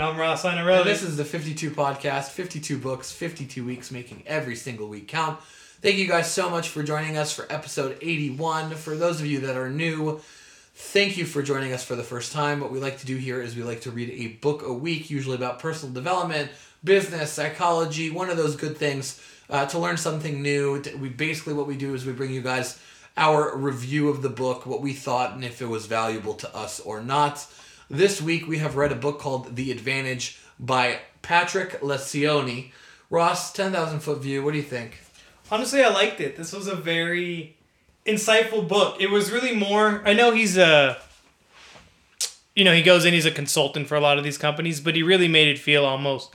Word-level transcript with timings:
I'm 0.00 0.16
Ross 0.16 0.44
Inarelli. 0.44 0.82
And 0.82 0.88
this 0.88 1.02
is 1.02 1.16
the 1.16 1.24
52 1.24 1.72
podcast, 1.72 2.28
52 2.28 2.78
books, 2.78 3.10
52 3.10 3.64
weeks, 3.64 3.90
making 3.90 4.22
every 4.24 4.54
single 4.54 4.86
week 4.86 5.08
count. 5.08 5.40
Thank 5.82 5.96
you 5.96 6.06
guys 6.06 6.30
so 6.30 6.48
much 6.48 6.68
for 6.68 6.84
joining 6.84 7.16
us 7.16 7.32
for 7.32 7.52
episode 7.52 7.98
81. 8.00 8.76
For 8.76 8.96
those 8.96 9.18
of 9.18 9.26
you 9.26 9.40
that 9.40 9.56
are 9.56 9.68
new, 9.68 10.20
thank 10.76 11.16
you 11.16 11.24
for 11.24 11.42
joining 11.42 11.72
us 11.72 11.82
for 11.82 11.96
the 11.96 12.04
first 12.04 12.30
time. 12.30 12.60
What 12.60 12.70
we 12.70 12.78
like 12.78 13.00
to 13.00 13.06
do 13.06 13.16
here 13.16 13.42
is 13.42 13.56
we 13.56 13.64
like 13.64 13.80
to 13.80 13.90
read 13.90 14.10
a 14.10 14.34
book 14.36 14.62
a 14.64 14.72
week, 14.72 15.10
usually 15.10 15.34
about 15.34 15.58
personal 15.58 15.92
development, 15.92 16.52
business, 16.84 17.32
psychology, 17.32 18.10
one 18.10 18.30
of 18.30 18.36
those 18.36 18.54
good 18.54 18.76
things 18.76 19.20
uh, 19.50 19.66
to 19.66 19.80
learn 19.80 19.96
something 19.96 20.40
new. 20.40 20.80
We 21.00 21.08
basically 21.08 21.54
what 21.54 21.66
we 21.66 21.76
do 21.76 21.96
is 21.96 22.06
we 22.06 22.12
bring 22.12 22.30
you 22.30 22.42
guys 22.42 22.80
our 23.16 23.56
review 23.56 24.08
of 24.08 24.22
the 24.22 24.30
book, 24.30 24.66
what 24.66 24.82
we 24.82 24.92
thought, 24.92 25.32
and 25.32 25.44
if 25.44 25.60
it 25.60 25.66
was 25.66 25.86
valuable 25.86 26.34
to 26.34 26.54
us 26.54 26.78
or 26.78 27.02
not. 27.02 27.44
This 27.88 28.20
week 28.20 28.48
we 28.48 28.58
have 28.58 28.74
read 28.74 28.90
a 28.90 28.96
book 28.96 29.20
called 29.20 29.54
The 29.54 29.70
Advantage 29.70 30.40
by 30.58 31.02
Patrick 31.22 31.80
Lencioni. 31.80 32.72
Ross, 33.10 33.52
10,000 33.52 34.00
foot 34.00 34.18
view, 34.18 34.42
what 34.42 34.50
do 34.50 34.56
you 34.56 34.64
think? 34.64 34.98
Honestly, 35.52 35.84
I 35.84 35.90
liked 35.90 36.20
it. 36.20 36.36
This 36.36 36.52
was 36.52 36.66
a 36.66 36.74
very 36.74 37.56
insightful 38.04 38.66
book. 38.66 39.00
It 39.00 39.10
was 39.10 39.30
really 39.30 39.54
more. 39.54 40.02
I 40.04 40.14
know 40.14 40.32
he's 40.32 40.56
a. 40.56 40.98
You 42.56 42.64
know, 42.64 42.74
he 42.74 42.82
goes 42.82 43.04
in, 43.04 43.14
he's 43.14 43.26
a 43.26 43.30
consultant 43.30 43.86
for 43.86 43.94
a 43.94 44.00
lot 44.00 44.18
of 44.18 44.24
these 44.24 44.38
companies, 44.38 44.80
but 44.80 44.96
he 44.96 45.04
really 45.04 45.28
made 45.28 45.46
it 45.46 45.58
feel 45.58 45.84
almost 45.84 46.34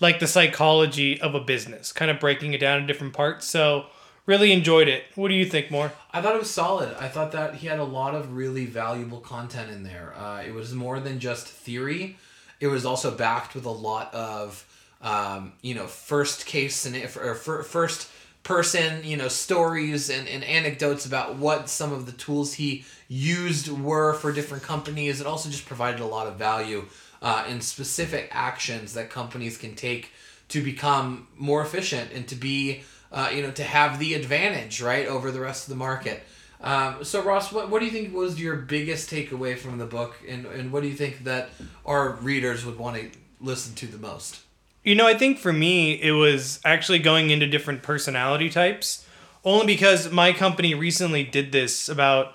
like 0.00 0.18
the 0.18 0.26
psychology 0.26 1.18
of 1.18 1.34
a 1.34 1.40
business, 1.40 1.92
kind 1.92 2.10
of 2.10 2.20
breaking 2.20 2.52
it 2.52 2.58
down 2.58 2.78
in 2.78 2.86
different 2.86 3.14
parts. 3.14 3.46
So, 3.46 3.86
really 4.26 4.52
enjoyed 4.52 4.88
it. 4.88 5.04
What 5.14 5.28
do 5.28 5.34
you 5.34 5.46
think 5.46 5.70
more? 5.70 5.92
I 6.12 6.20
thought 6.20 6.34
it 6.34 6.40
was 6.40 6.50
solid. 6.50 6.94
I 6.98 7.08
thought 7.08 7.32
that 7.32 7.56
he 7.56 7.66
had 7.66 7.78
a 7.78 7.84
lot 7.84 8.14
of 8.14 8.34
really 8.34 8.66
valuable 8.66 9.20
content 9.20 9.70
in 9.70 9.82
there. 9.82 10.14
Uh, 10.16 10.42
it 10.42 10.54
was 10.54 10.74
more 10.74 11.00
than 11.00 11.18
just 11.18 11.46
theory. 11.46 12.16
It 12.60 12.68
was 12.68 12.84
also 12.84 13.10
backed 13.10 13.54
with 13.54 13.64
a 13.64 13.70
lot 13.70 14.12
of, 14.14 14.66
um, 15.00 15.52
you 15.62 15.74
know, 15.74 15.86
first 15.86 16.46
case 16.46 16.86
and 16.86 16.96
or 17.16 17.34
first 17.34 18.10
person, 18.42 19.02
you 19.04 19.16
know, 19.16 19.28
stories 19.28 20.10
and, 20.10 20.28
and 20.28 20.44
anecdotes 20.44 21.06
about 21.06 21.36
what 21.36 21.68
some 21.68 21.92
of 21.92 22.06
the 22.06 22.12
tools 22.12 22.54
he 22.54 22.84
used 23.08 23.68
were 23.68 24.14
for 24.14 24.32
different 24.32 24.62
companies. 24.62 25.20
It 25.20 25.26
also 25.26 25.50
just 25.50 25.66
provided 25.66 26.00
a 26.00 26.06
lot 26.06 26.26
of 26.26 26.36
value 26.36 26.86
uh, 27.22 27.44
in 27.48 27.60
specific 27.60 28.28
actions 28.30 28.94
that 28.94 29.10
companies 29.10 29.58
can 29.58 29.74
take 29.74 30.12
to 30.48 30.62
become 30.62 31.28
more 31.36 31.62
efficient 31.62 32.12
and 32.12 32.26
to 32.28 32.34
be, 32.34 32.82
uh, 33.12 33.30
you 33.34 33.42
know, 33.42 33.50
to 33.52 33.64
have 33.64 33.98
the 33.98 34.14
advantage, 34.14 34.80
right, 34.80 35.06
over 35.06 35.30
the 35.30 35.40
rest 35.40 35.64
of 35.64 35.70
the 35.70 35.76
market. 35.76 36.22
Um, 36.60 37.04
so 37.04 37.22
Ross, 37.22 37.52
what, 37.52 37.70
what 37.70 37.78
do 37.80 37.86
you 37.86 37.90
think 37.90 38.14
was 38.14 38.40
your 38.40 38.56
biggest 38.56 39.10
takeaway 39.10 39.56
from 39.56 39.78
the 39.78 39.86
book, 39.86 40.16
and, 40.28 40.46
and 40.46 40.72
what 40.72 40.82
do 40.82 40.88
you 40.88 40.94
think 40.94 41.24
that 41.24 41.50
our 41.86 42.10
readers 42.16 42.64
would 42.66 42.78
want 42.78 42.96
to 42.96 43.10
listen 43.40 43.74
to 43.76 43.86
the 43.86 43.98
most? 43.98 44.40
You 44.82 44.94
know, 44.94 45.06
I 45.06 45.14
think 45.14 45.38
for 45.38 45.52
me, 45.52 46.00
it 46.00 46.12
was 46.12 46.60
actually 46.64 47.00
going 47.00 47.30
into 47.30 47.46
different 47.46 47.82
personality 47.82 48.48
types. 48.48 49.06
Only 49.42 49.66
because 49.66 50.10
my 50.10 50.32
company 50.32 50.74
recently 50.74 51.24
did 51.24 51.50
this 51.50 51.88
about 51.88 52.34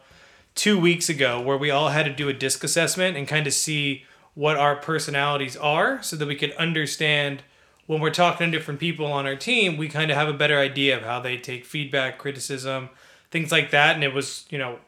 two 0.55 0.79
weeks 0.79 1.07
ago, 1.09 1.39
where 1.39 1.57
we 1.57 1.69
all 1.69 1.89
had 1.89 2.05
to 2.05 2.13
do 2.13 2.29
a 2.29 2.33
DISC 2.33 2.63
assessment 2.63 3.15
and 3.15 3.27
kind 3.27 3.45
of 3.45 3.53
see 3.53 4.05
what 4.33 4.57
our 4.57 4.75
personalities 4.75 5.55
are 5.55 6.01
so 6.01 6.15
that 6.15 6.27
we 6.27 6.35
could 6.35 6.51
understand 6.53 7.43
when 7.85 8.01
we're 8.01 8.11
talking 8.11 8.51
to 8.51 8.57
different 8.57 8.79
people 8.79 9.05
on 9.05 9.25
our 9.25 9.35
team, 9.35 9.77
we 9.77 9.87
kind 9.87 10.11
of 10.11 10.17
have 10.17 10.27
a 10.27 10.33
better 10.33 10.57
idea 10.57 10.97
of 10.97 11.03
how 11.03 11.19
they 11.19 11.37
take 11.37 11.65
feedback, 11.65 12.17
criticism, 12.17 12.89
things 13.31 13.51
like 13.51 13.71
that. 13.71 13.95
And 13.95 14.03
it 14.03 14.13
was, 14.13 14.45
you 14.49 14.57
know, 14.57 14.79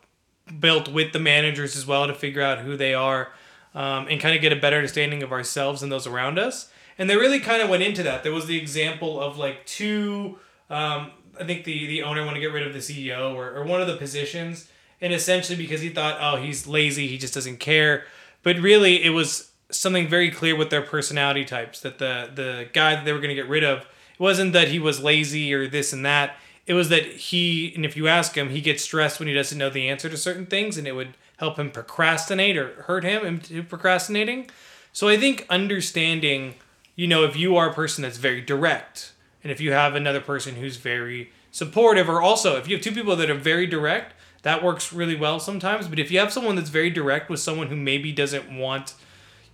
built 0.60 0.88
with 0.88 1.14
the 1.14 1.20
managers 1.20 1.76
as 1.76 1.86
well 1.86 2.08
to 2.08 2.14
figure 2.14 2.42
out 2.42 2.60
who 2.60 2.78
they 2.78 2.94
are 2.94 3.32
um, 3.76 4.08
and 4.10 4.20
kind 4.20 4.36
of 4.36 4.42
get 4.42 4.54
a 4.54 4.56
better 4.56 4.78
understanding 4.78 5.22
of 5.22 5.32
ourselves 5.32 5.84
and 5.84 5.92
those 5.92 6.08
around 6.08 6.40
us 6.40 6.70
and 6.98 7.10
they 7.10 7.16
really 7.16 7.40
kind 7.40 7.62
of 7.62 7.70
went 7.70 7.84
into 7.84 8.04
that. 8.04 8.24
There 8.24 8.32
was 8.32 8.48
the 8.48 8.58
example 8.58 9.22
of 9.22 9.38
like 9.38 9.66
two. 9.66 10.40
Um, 10.70 11.12
I 11.40 11.44
think 11.44 11.64
the 11.64 11.88
the 11.88 12.04
owner 12.04 12.22
wanted 12.26 12.36
to 12.36 12.42
get 12.42 12.54
rid 12.54 12.66
of 12.66 12.74
the 12.74 12.80
CEO 12.80 13.36
or, 13.36 13.56
or 13.56 13.64
one 13.64 13.82
of 13.82 13.88
the 13.88 13.98
positions, 13.98 14.70
and 15.00 15.14
essentially 15.14 15.58
because 15.58 15.82
he 15.82 15.90
thought, 15.90 16.18
oh, 16.20 16.42
he's 16.42 16.68
lazy, 16.68 17.08
he 17.08 17.18
just 17.18 17.34
doesn't 17.34 17.58
care. 17.58 18.06
But 18.44 18.58
really, 18.58 19.04
it 19.04 19.12
was 19.12 19.52
something 19.70 20.08
very 20.08 20.32
clear 20.32 20.56
with 20.56 20.70
their 20.70 20.82
personality 20.82 21.46
types 21.46 21.82
that 21.82 22.00
the 22.00 22.30
the 22.34 22.70
guy 22.74 22.96
that 22.96 23.06
they 23.06 23.14
were 23.14 23.20
going 23.20 23.30
to 23.30 23.36
get 23.36 23.50
rid 23.50 23.64
of 23.64 23.80
it 23.80 24.20
wasn't 24.20 24.54
that 24.54 24.70
he 24.70 24.80
was 24.80 25.02
lazy 25.02 25.54
or 25.54 25.68
this 25.68 25.94
and 25.94 26.06
that. 26.06 26.36
It 26.66 26.74
was 26.74 26.90
that 26.90 27.06
he, 27.06 27.74
and 27.76 27.86
if 27.86 27.96
you 27.96 28.10
ask 28.10 28.36
him, 28.36 28.50
he 28.50 28.60
gets 28.60 28.84
stressed 28.84 29.20
when 29.20 29.28
he 29.30 29.34
doesn't 29.34 29.58
know 29.58 29.70
the 29.70 29.88
answer 29.88 30.10
to 30.10 30.18
certain 30.18 30.46
things, 30.46 30.78
and 30.78 30.86
it 30.86 30.94
would 30.94 31.16
help 31.38 31.58
him 31.58 31.72
procrastinate 31.72 32.58
or 32.58 32.82
hurt 32.84 33.06
him 33.06 33.26
into 33.26 33.64
procrastinating. 33.64 34.50
So 34.92 35.08
I 35.08 35.18
think 35.18 35.46
understanding 35.50 36.56
you 36.98 37.08
know, 37.08 37.24
if 37.24 37.38
you 37.38 37.56
are 37.56 37.70
a 37.70 37.74
person 37.74 38.02
that's 38.02 38.18
very 38.18 38.42
direct, 38.42 39.14
and 39.44 39.52
if 39.52 39.62
you 39.62 39.72
have 39.72 39.96
another 39.96 40.20
person 40.20 40.56
who's 40.56 40.78
very 40.78 41.32
supportive, 41.52 42.10
or 42.10 42.22
also 42.22 42.58
if 42.58 42.68
you 42.68 42.76
have 42.76 42.84
two 42.84 42.92
people 42.92 43.16
that 43.16 43.30
are 43.30 43.36
very 43.36 43.68
direct, 43.68 44.14
that 44.42 44.64
works 44.64 44.92
really 44.92 45.16
well 45.16 45.40
sometimes. 45.40 45.88
But 45.88 46.00
if 46.00 46.12
you 46.12 46.20
have 46.20 46.34
someone 46.34 46.56
that's 46.56 46.70
very 46.70 46.90
direct 46.90 47.30
with 47.30 47.40
someone 47.40 47.68
who 47.68 47.76
maybe 47.76 48.12
doesn't 48.12 48.52
want, 48.52 48.96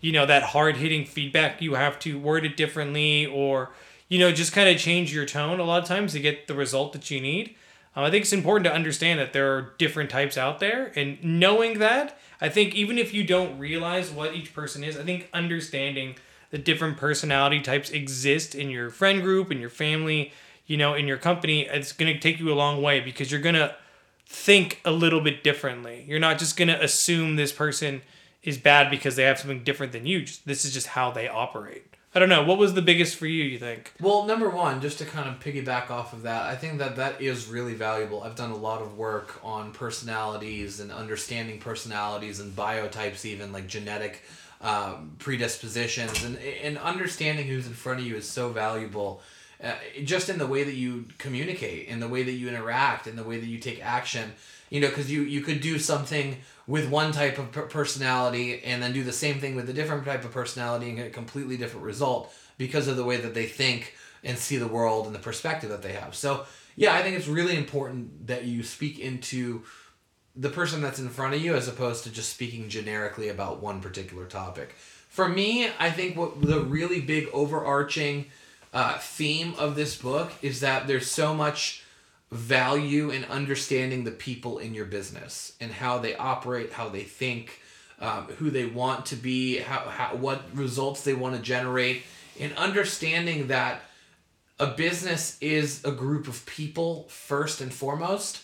you 0.04 0.12
know, 0.12 0.26
that 0.26 0.44
hard 0.44 0.76
hitting 0.76 1.06
feedback, 1.06 1.62
you 1.62 1.76
have 1.76 1.98
to 1.98 2.20
word 2.20 2.46
it 2.46 2.58
differently, 2.58 3.26
or 3.26 3.72
you 4.10 4.20
know, 4.20 4.34
just 4.34 4.52
kind 4.52 4.68
of 4.68 4.78
change 4.78 5.16
your 5.16 5.26
tone 5.26 5.62
a 5.62 5.64
lot 5.64 5.82
of 5.82 5.88
times 5.88 6.12
to 6.12 6.20
get 6.20 6.46
the 6.48 6.54
result 6.54 6.92
that 6.92 7.10
you 7.10 7.22
need. 7.22 7.56
Um, 7.96 8.04
I 8.04 8.12
think 8.12 8.24
it's 8.24 8.34
important 8.34 8.66
to 8.66 8.74
understand 8.74 9.18
that 9.22 9.32
there 9.32 9.56
are 9.56 9.74
different 9.78 10.10
types 10.10 10.38
out 10.38 10.60
there, 10.60 10.92
and 10.98 11.24
knowing 11.24 11.80
that, 11.80 12.18
I 12.42 12.50
think 12.50 12.76
even 12.76 12.98
if 12.98 13.14
you 13.14 13.24
don't 13.24 13.58
realize 13.58 14.12
what 14.12 14.36
each 14.36 14.54
person 14.54 14.84
is, 14.84 15.00
I 15.00 15.04
think 15.04 15.30
understanding 15.34 16.18
the 16.50 16.58
different 16.58 16.98
personality 16.98 17.62
types 17.62 17.90
exist 17.90 18.56
in 18.56 18.70
your 18.70 18.90
friend 18.90 19.22
group, 19.22 19.54
in 19.54 19.62
your 19.62 19.70
family, 19.70 20.34
you 20.68 20.76
know, 20.76 20.96
in 20.96 21.08
your 21.08 21.18
company, 21.18 21.62
it's 21.62 21.94
going 21.94 22.14
to 22.14 22.20
take 22.20 22.40
you 22.40 22.52
a 22.52 22.56
long 22.56 22.82
way 22.82 23.00
because 23.00 23.32
you're 23.32 23.40
going 23.40 23.56
to 23.56 23.74
think 24.28 24.82
a 24.84 24.92
little 24.92 25.22
bit 25.22 25.46
differently. 25.46 26.04
You're 26.06 26.20
not 26.20 26.40
just 26.40 26.58
going 26.58 26.68
to 26.68 26.84
assume 26.84 27.38
this 27.38 27.54
person 27.54 28.02
is 28.44 28.58
bad 28.58 28.90
because 28.90 29.16
they 29.16 29.24
have 29.24 29.40
something 29.40 29.64
different 29.64 29.92
than 29.92 30.06
you. 30.06 30.26
This 30.46 30.66
is 30.66 30.74
just 30.74 30.88
how 30.88 31.12
they 31.12 31.28
operate. 31.28 31.94
I 32.16 32.20
don't 32.20 32.30
know. 32.30 32.44
What 32.44 32.60
was 32.60 32.76
the 32.76 32.82
biggest 32.84 33.16
for 33.16 33.26
you, 33.26 33.44
you 33.44 33.58
think? 33.58 33.92
Well, 34.00 34.26
number 34.26 34.48
one, 34.48 34.82
just 34.82 35.00
to 35.00 35.06
kind 35.06 35.28
of 35.28 35.40
piggyback 35.40 35.90
off 35.90 36.14
of 36.14 36.22
that, 36.24 36.44
I 36.44 36.56
think 36.56 36.78
that 36.78 36.96
that 36.98 37.20
is 37.20 37.48
really 37.48 37.74
valuable. 37.74 38.22
I've 38.22 38.36
done 38.36 38.52
a 38.52 38.56
lot 38.56 38.84
of 38.84 38.98
work 39.00 39.40
on 39.44 39.72
personalities 39.72 40.80
and 40.80 40.92
understanding 40.92 41.60
personalities 41.60 42.40
and 42.40 42.56
biotypes, 42.56 43.26
even 43.26 43.52
like 43.52 43.68
genetic 43.68 44.22
um, 44.62 45.16
predispositions 45.20 46.24
and 46.24 46.38
and 46.38 46.78
understanding 46.78 47.48
who's 47.48 47.68
in 47.68 47.74
front 47.74 48.00
of 48.00 48.06
you 48.06 48.16
is 48.16 48.30
so 48.30 48.50
valuable. 48.50 49.22
Uh, 49.62 49.74
just 50.04 50.30
in 50.30 50.38
the 50.38 50.48
way 50.48 50.64
that 50.64 50.76
you 50.76 51.06
communicate, 51.18 51.88
in 51.88 52.00
the 52.00 52.08
way 52.08 52.22
that 52.22 52.34
you 52.34 52.48
interact, 52.48 53.08
in 53.08 53.16
the 53.16 53.24
way 53.24 53.40
that 53.40 53.48
you 53.48 53.58
take 53.58 53.84
action. 53.84 54.34
You 54.74 54.80
know, 54.80 54.90
because 54.90 55.12
you 55.12 55.22
you 55.22 55.42
could 55.42 55.62
do 55.62 55.78
something 55.78 56.38
with 56.66 56.90
one 56.90 57.12
type 57.12 57.38
of 57.38 57.52
personality 57.70 58.64
and 58.64 58.82
then 58.82 58.92
do 58.92 59.04
the 59.04 59.12
same 59.12 59.40
thing 59.40 59.56
with 59.56 59.70
a 59.70 59.74
different 59.74 60.04
type 60.04 60.26
of 60.26 60.32
personality 60.32 60.88
and 60.88 60.98
get 60.98 61.06
a 61.06 61.12
completely 61.12 61.58
different 61.58 61.86
result 61.86 62.34
because 62.58 62.88
of 62.88 62.98
the 62.98 63.04
way 63.04 63.18
that 63.18 63.36
they 63.36 63.46
think 63.46 63.94
and 64.24 64.36
see 64.36 64.58
the 64.58 64.68
world 64.68 65.06
and 65.06 65.14
the 65.14 65.20
perspective 65.20 65.70
that 65.70 65.84
they 65.84 65.94
have. 65.94 66.16
So 66.16 66.48
yeah, 66.76 66.96
I 66.96 67.04
think 67.04 67.16
it's 67.16 67.28
really 67.28 67.56
important 67.56 68.26
that 68.26 68.46
you 68.46 68.64
speak 68.64 68.98
into 68.98 69.62
the 70.36 70.50
person 70.50 70.82
that's 70.82 70.98
in 70.98 71.10
front 71.10 71.36
of 71.36 71.42
you 71.44 71.54
as 71.54 71.68
opposed 71.68 72.04
to 72.06 72.10
just 72.10 72.34
speaking 72.34 72.68
generically 72.68 73.30
about 73.30 73.62
one 73.62 73.80
particular 73.80 74.26
topic. 74.26 74.74
For 75.08 75.30
me, 75.30 75.70
I 75.78 75.92
think 75.92 76.18
what 76.18 76.42
the 76.42 76.62
really 76.62 77.00
big 77.00 77.28
overarching 77.32 78.26
uh, 78.74 78.98
theme 78.98 79.54
of 79.60 79.76
this 79.76 79.96
book 79.96 80.32
is 80.42 80.62
that 80.62 80.88
there's 80.88 81.12
so 81.12 81.36
much 81.36 81.83
value 82.34 83.10
in 83.10 83.26
understanding 83.26 84.04
the 84.04 84.12
people 84.12 84.60
in 84.60 84.74
your 84.74 84.86
business 84.86 85.54
and 85.60 85.72
how 85.72 86.00
they 86.00 86.16
operate, 86.16 86.74
how 86.74 86.90
they 86.90 87.04
think, 87.04 87.62
um, 88.00 88.26
who 88.38 88.50
they 88.50 88.66
want 88.66 89.06
to 89.08 89.16
be, 89.16 89.60
how, 89.60 89.80
how 89.80 90.16
what 90.16 90.44
results 90.54 91.04
they 91.04 91.14
want 91.14 91.36
to 91.36 91.42
generate, 91.42 92.04
and 92.40 92.56
understanding 92.58 93.48
that 93.48 93.82
a 94.60 94.68
business 94.68 95.38
is 95.42 95.84
a 95.84 95.92
group 95.92 96.28
of 96.28 96.46
people 96.46 97.04
first 97.10 97.62
and 97.62 97.74
foremost 97.74 98.44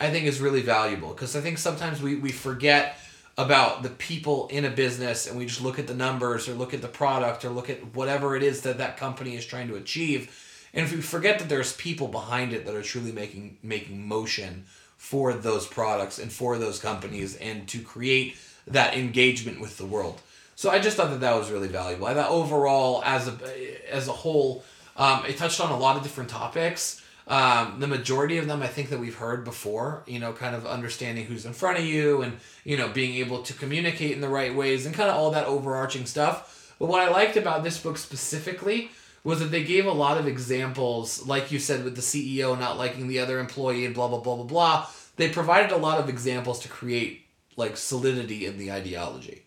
I 0.00 0.10
think 0.10 0.26
is 0.26 0.40
really 0.40 0.62
valuable. 0.62 1.10
Because 1.10 1.36
I 1.36 1.40
think 1.40 1.58
sometimes 1.58 2.02
we, 2.02 2.16
we 2.16 2.32
forget 2.32 2.98
about 3.36 3.82
the 3.82 3.90
people 3.90 4.48
in 4.48 4.64
a 4.64 4.70
business 4.70 5.26
and 5.26 5.36
we 5.36 5.46
just 5.46 5.60
look 5.60 5.78
at 5.78 5.86
the 5.86 5.94
numbers 5.94 6.48
or 6.48 6.54
look 6.54 6.74
at 6.74 6.82
the 6.82 6.88
product 6.88 7.44
or 7.44 7.50
look 7.50 7.68
at 7.68 7.94
whatever 7.94 8.36
it 8.36 8.42
is 8.42 8.62
that 8.62 8.78
that 8.78 8.96
company 8.96 9.34
is 9.36 9.44
trying 9.44 9.68
to 9.68 9.76
achieve 9.76 10.40
and 10.74 10.84
if 10.84 10.92
we 10.92 11.00
forget 11.00 11.38
that 11.38 11.48
there's 11.48 11.72
people 11.76 12.08
behind 12.08 12.52
it 12.52 12.66
that 12.66 12.74
are 12.74 12.82
truly 12.82 13.12
making 13.12 13.56
making 13.62 14.06
motion 14.06 14.64
for 14.96 15.32
those 15.32 15.66
products 15.66 16.18
and 16.18 16.32
for 16.32 16.58
those 16.58 16.78
companies 16.78 17.36
and 17.36 17.66
to 17.68 17.80
create 17.80 18.36
that 18.66 18.94
engagement 18.94 19.60
with 19.60 19.78
the 19.78 19.86
world 19.86 20.20
so 20.56 20.70
i 20.70 20.78
just 20.78 20.96
thought 20.96 21.10
that 21.10 21.20
that 21.20 21.36
was 21.36 21.50
really 21.50 21.68
valuable 21.68 22.06
i 22.06 22.14
thought 22.14 22.30
overall 22.30 23.02
as 23.04 23.28
a 23.28 23.92
as 23.92 24.08
a 24.08 24.12
whole 24.12 24.64
um, 24.96 25.24
it 25.26 25.36
touched 25.36 25.60
on 25.60 25.72
a 25.72 25.78
lot 25.78 25.96
of 25.96 26.02
different 26.02 26.30
topics 26.30 27.00
um, 27.26 27.76
the 27.80 27.86
majority 27.86 28.36
of 28.36 28.46
them, 28.46 28.62
I 28.62 28.66
think 28.66 28.90
that 28.90 29.00
we've 29.00 29.14
heard 29.14 29.44
before. 29.44 30.02
You 30.06 30.18
know, 30.18 30.32
kind 30.32 30.54
of 30.54 30.66
understanding 30.66 31.24
who's 31.24 31.46
in 31.46 31.54
front 31.54 31.78
of 31.78 31.84
you, 31.84 32.22
and 32.22 32.36
you 32.64 32.76
know, 32.76 32.88
being 32.88 33.14
able 33.14 33.42
to 33.42 33.54
communicate 33.54 34.12
in 34.12 34.20
the 34.20 34.28
right 34.28 34.54
ways, 34.54 34.84
and 34.84 34.94
kind 34.94 35.08
of 35.08 35.16
all 35.16 35.30
that 35.30 35.46
overarching 35.46 36.04
stuff. 36.04 36.74
But 36.78 36.86
what 36.86 37.00
I 37.00 37.10
liked 37.10 37.36
about 37.36 37.64
this 37.64 37.80
book 37.80 37.96
specifically 37.96 38.90
was 39.24 39.40
that 39.40 39.50
they 39.50 39.64
gave 39.64 39.86
a 39.86 39.92
lot 39.92 40.18
of 40.18 40.28
examples, 40.28 41.26
like 41.26 41.50
you 41.50 41.58
said, 41.58 41.82
with 41.82 41.96
the 41.96 42.02
CEO 42.02 42.58
not 42.58 42.78
liking 42.78 43.08
the 43.08 43.18
other 43.18 43.40
employee 43.40 43.86
and 43.86 43.94
blah 43.94 44.06
blah 44.06 44.20
blah 44.20 44.36
blah 44.36 44.44
blah. 44.44 44.86
They 45.16 45.30
provided 45.30 45.72
a 45.72 45.76
lot 45.76 45.98
of 45.98 46.08
examples 46.08 46.60
to 46.60 46.68
create 46.68 47.24
like 47.56 47.76
solidity 47.76 48.46
in 48.46 48.58
the 48.58 48.70
ideology. 48.70 49.42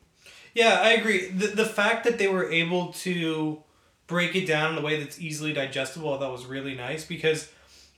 Yeah, 0.54 0.80
I 0.82 0.92
agree. 0.94 1.30
The 1.30 1.48
the 1.48 1.66
fact 1.66 2.04
that 2.06 2.18
they 2.18 2.28
were 2.28 2.50
able 2.50 2.92
to 2.94 3.64
break 4.08 4.36
it 4.36 4.48
down 4.48 4.74
in 4.74 4.80
a 4.80 4.86
way 4.86 5.00
that's 5.00 5.22
easily 5.22 5.54
digestible, 5.54 6.14
I 6.14 6.20
thought 6.20 6.32
was 6.32 6.46
really 6.46 6.74
nice 6.74 7.06
because 7.06 7.52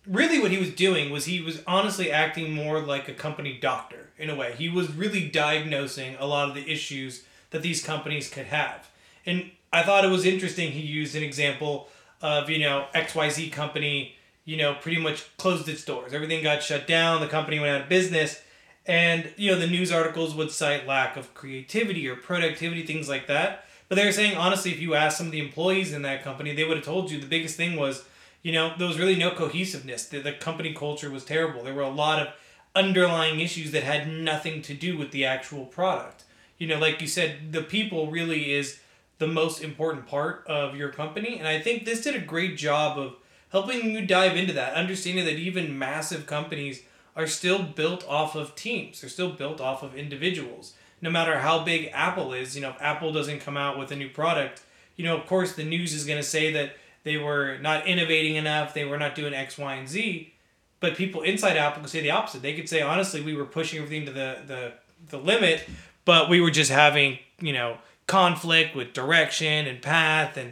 really 0.06 0.40
what 0.40 0.52
he 0.52 0.58
was 0.58 0.74
doing 0.74 1.12
was 1.12 1.26
he 1.26 1.40
was 1.40 1.62
honestly 1.68 2.12
acting 2.12 2.52
more 2.52 2.81
like 2.81 3.08
a 3.08 3.14
company 3.14 3.58
doctor 3.62 4.10
in 4.18 4.30
a 4.30 4.36
way. 4.36 4.54
He 4.58 4.68
was 4.68 4.92
really 4.92 5.30
diagnosing 5.30 6.16
a 6.20 6.26
lot 6.26 6.50
of 6.50 6.56
the 6.56 6.70
issues 6.70 7.24
that 7.52 7.62
these 7.62 7.84
companies 7.84 8.30
could 8.30 8.48
have. 8.48 8.90
And 9.26 9.52
I 9.71 9.83
thought 9.83 10.06
it 10.06 10.10
was 10.10 10.25
interesting 10.25 10.71
he 10.71 10.81
used 10.81 11.16
an 11.16 11.24
example 11.24 11.89
of, 12.21 12.50
you 12.50 12.60
know, 12.60 12.88
XYZ 12.94 13.51
company, 13.51 14.16
you 14.45 14.57
know, 14.57 14.75
pretty 14.75 15.00
much 15.00 15.25
closed 15.38 15.69
its 15.69 15.86
doors. 15.86 16.13
Everything 16.13 16.44
got 16.44 16.63
shut 16.63 16.88
down, 16.88 17.21
the 17.21 17.27
company 17.27 17.60
went 17.60 17.75
out 17.75 17.81
of 17.81 17.89
business, 17.89 18.42
and 18.86 19.31
you 19.38 19.51
know, 19.51 19.60
the 19.60 19.68
news 19.68 19.92
articles 19.92 20.33
would 20.33 20.51
cite 20.51 20.88
lack 20.88 21.16
of 21.16 21.33
creativity 21.33 22.07
or 22.07 22.16
productivity, 22.16 22.86
things 22.86 23.07
like 23.07 23.27
that. 23.27 23.66
But 23.88 23.95
they 23.95 24.06
were 24.06 24.12
saying 24.12 24.38
honestly, 24.38 24.71
if 24.71 24.80
you 24.80 24.95
ask 24.95 25.18
some 25.18 25.27
of 25.27 25.31
the 25.31 25.39
employees 25.39 25.94
in 25.94 26.01
that 26.04 26.24
company, 26.24 26.54
they 26.54 26.63
would 26.63 26.77
have 26.77 26.86
told 26.86 27.12
you 27.12 27.19
the 27.19 27.27
biggest 27.27 27.56
thing 27.56 27.75
was, 27.75 28.06
you 28.42 28.51
know, 28.51 28.74
there 28.77 28.88
was 28.88 29.00
really 29.00 29.16
no 29.16 29.31
cohesiveness. 29.31 30.06
The, 30.06 30.19
the 30.19 30.33
company 30.33 30.74
culture 30.74 31.12
was 31.12 31.25
terrible. 31.25 31.63
There 31.63 31.74
were 31.74 31.81
a 31.81 31.89
lot 31.89 32.19
of 32.19 32.33
underlying 32.75 33.39
issues 33.39 33.71
that 33.71 33.83
had 33.83 34.07
nothing 34.07 34.62
to 34.63 34.74
do 34.74 34.98
with 34.98 35.12
the 35.12 35.25
actual 35.25 35.66
product. 35.66 36.24
You 36.57 36.68
know, 36.68 36.80
like 36.80 37.01
you 37.01 37.07
said, 37.07 37.51
the 37.51 37.62
people 37.62 38.12
really 38.12 38.54
is 38.54 38.80
the 39.19 39.27
most 39.27 39.62
important 39.62 40.07
part 40.07 40.45
of 40.48 40.75
your 40.75 40.89
company. 40.89 41.38
And 41.38 41.48
I 41.48 41.60
think 41.60 41.86
this 41.86 42.01
did 42.01 42.16
a 42.16 42.19
great 42.19 42.57
job 42.57 42.98
of 42.98 43.16
helping 43.50 43.92
you 43.92 44.06
dive 44.06 44.36
into 44.36 44.54
that, 44.54 44.74
understanding 44.74 45.25
that 45.25 45.36
even 45.36 45.77
massive 45.77 46.25
companies 46.25 46.83
are 47.16 47.27
still 47.27 47.62
built 47.62 48.07
off 48.07 48.36
of 48.36 48.56
teams. 48.56 49.01
They're 49.01 49.10
still 49.10 49.31
built 49.31 49.60
off 49.60 49.83
of 49.83 49.95
individuals. 49.95 50.74
No 51.01 51.10
matter 51.10 51.39
how 51.39 51.63
big 51.63 51.89
Apple 51.94 52.33
is, 52.33 52.56
you 52.56 52.62
know, 52.62 52.69
if 52.69 52.81
Apple 52.81 53.12
doesn't 53.12 53.42
come 53.42 53.57
out 53.57 53.77
with 53.77 53.92
a 53.92 53.95
new 53.95 54.10
product, 54.10 54.63
you 54.95 55.04
know, 55.06 55.18
of 55.18 55.25
course 55.25 55.54
the 55.54 55.63
news 55.63 55.94
is 55.94 56.06
going 56.06 56.19
to 56.19 56.24
say 56.24 56.51
that 56.54 56.75
they 57.04 57.18
were 57.18 57.57
not 57.60 57.88
innovating 57.88 58.36
enough, 58.36 58.74
they 58.74 58.86
were 58.86 58.98
not 58.98 59.16
doing 59.16 59.33
X, 59.33 59.57
Y, 59.57 59.75
and 59.75 59.88
Z. 59.88 60.33
But 60.80 60.95
people 60.95 61.21
inside 61.21 61.57
Apple 61.57 61.81
could 61.81 61.89
say 61.89 62.01
the 62.01 62.12
opposite. 62.12 62.42
They 62.42 62.54
could 62.54 62.69
say, 62.69 62.81
honestly, 62.81 63.21
we 63.21 63.36
were 63.36 63.45
pushing 63.45 63.81
everything 63.81 64.06
to 64.06 64.12
the, 64.12 64.38
the, 64.48 64.74
the 65.10 65.18
limit, 65.18 65.68
but 66.06 66.30
we 66.30 66.39
were 66.39 66.51
just 66.51 66.71
having, 66.71 67.19
you 67.42 67.51
know, 67.51 67.77
conflict 68.10 68.76
with 68.76 68.92
direction 68.92 69.68
and 69.68 69.82
path 69.82 70.36
and 70.36 70.52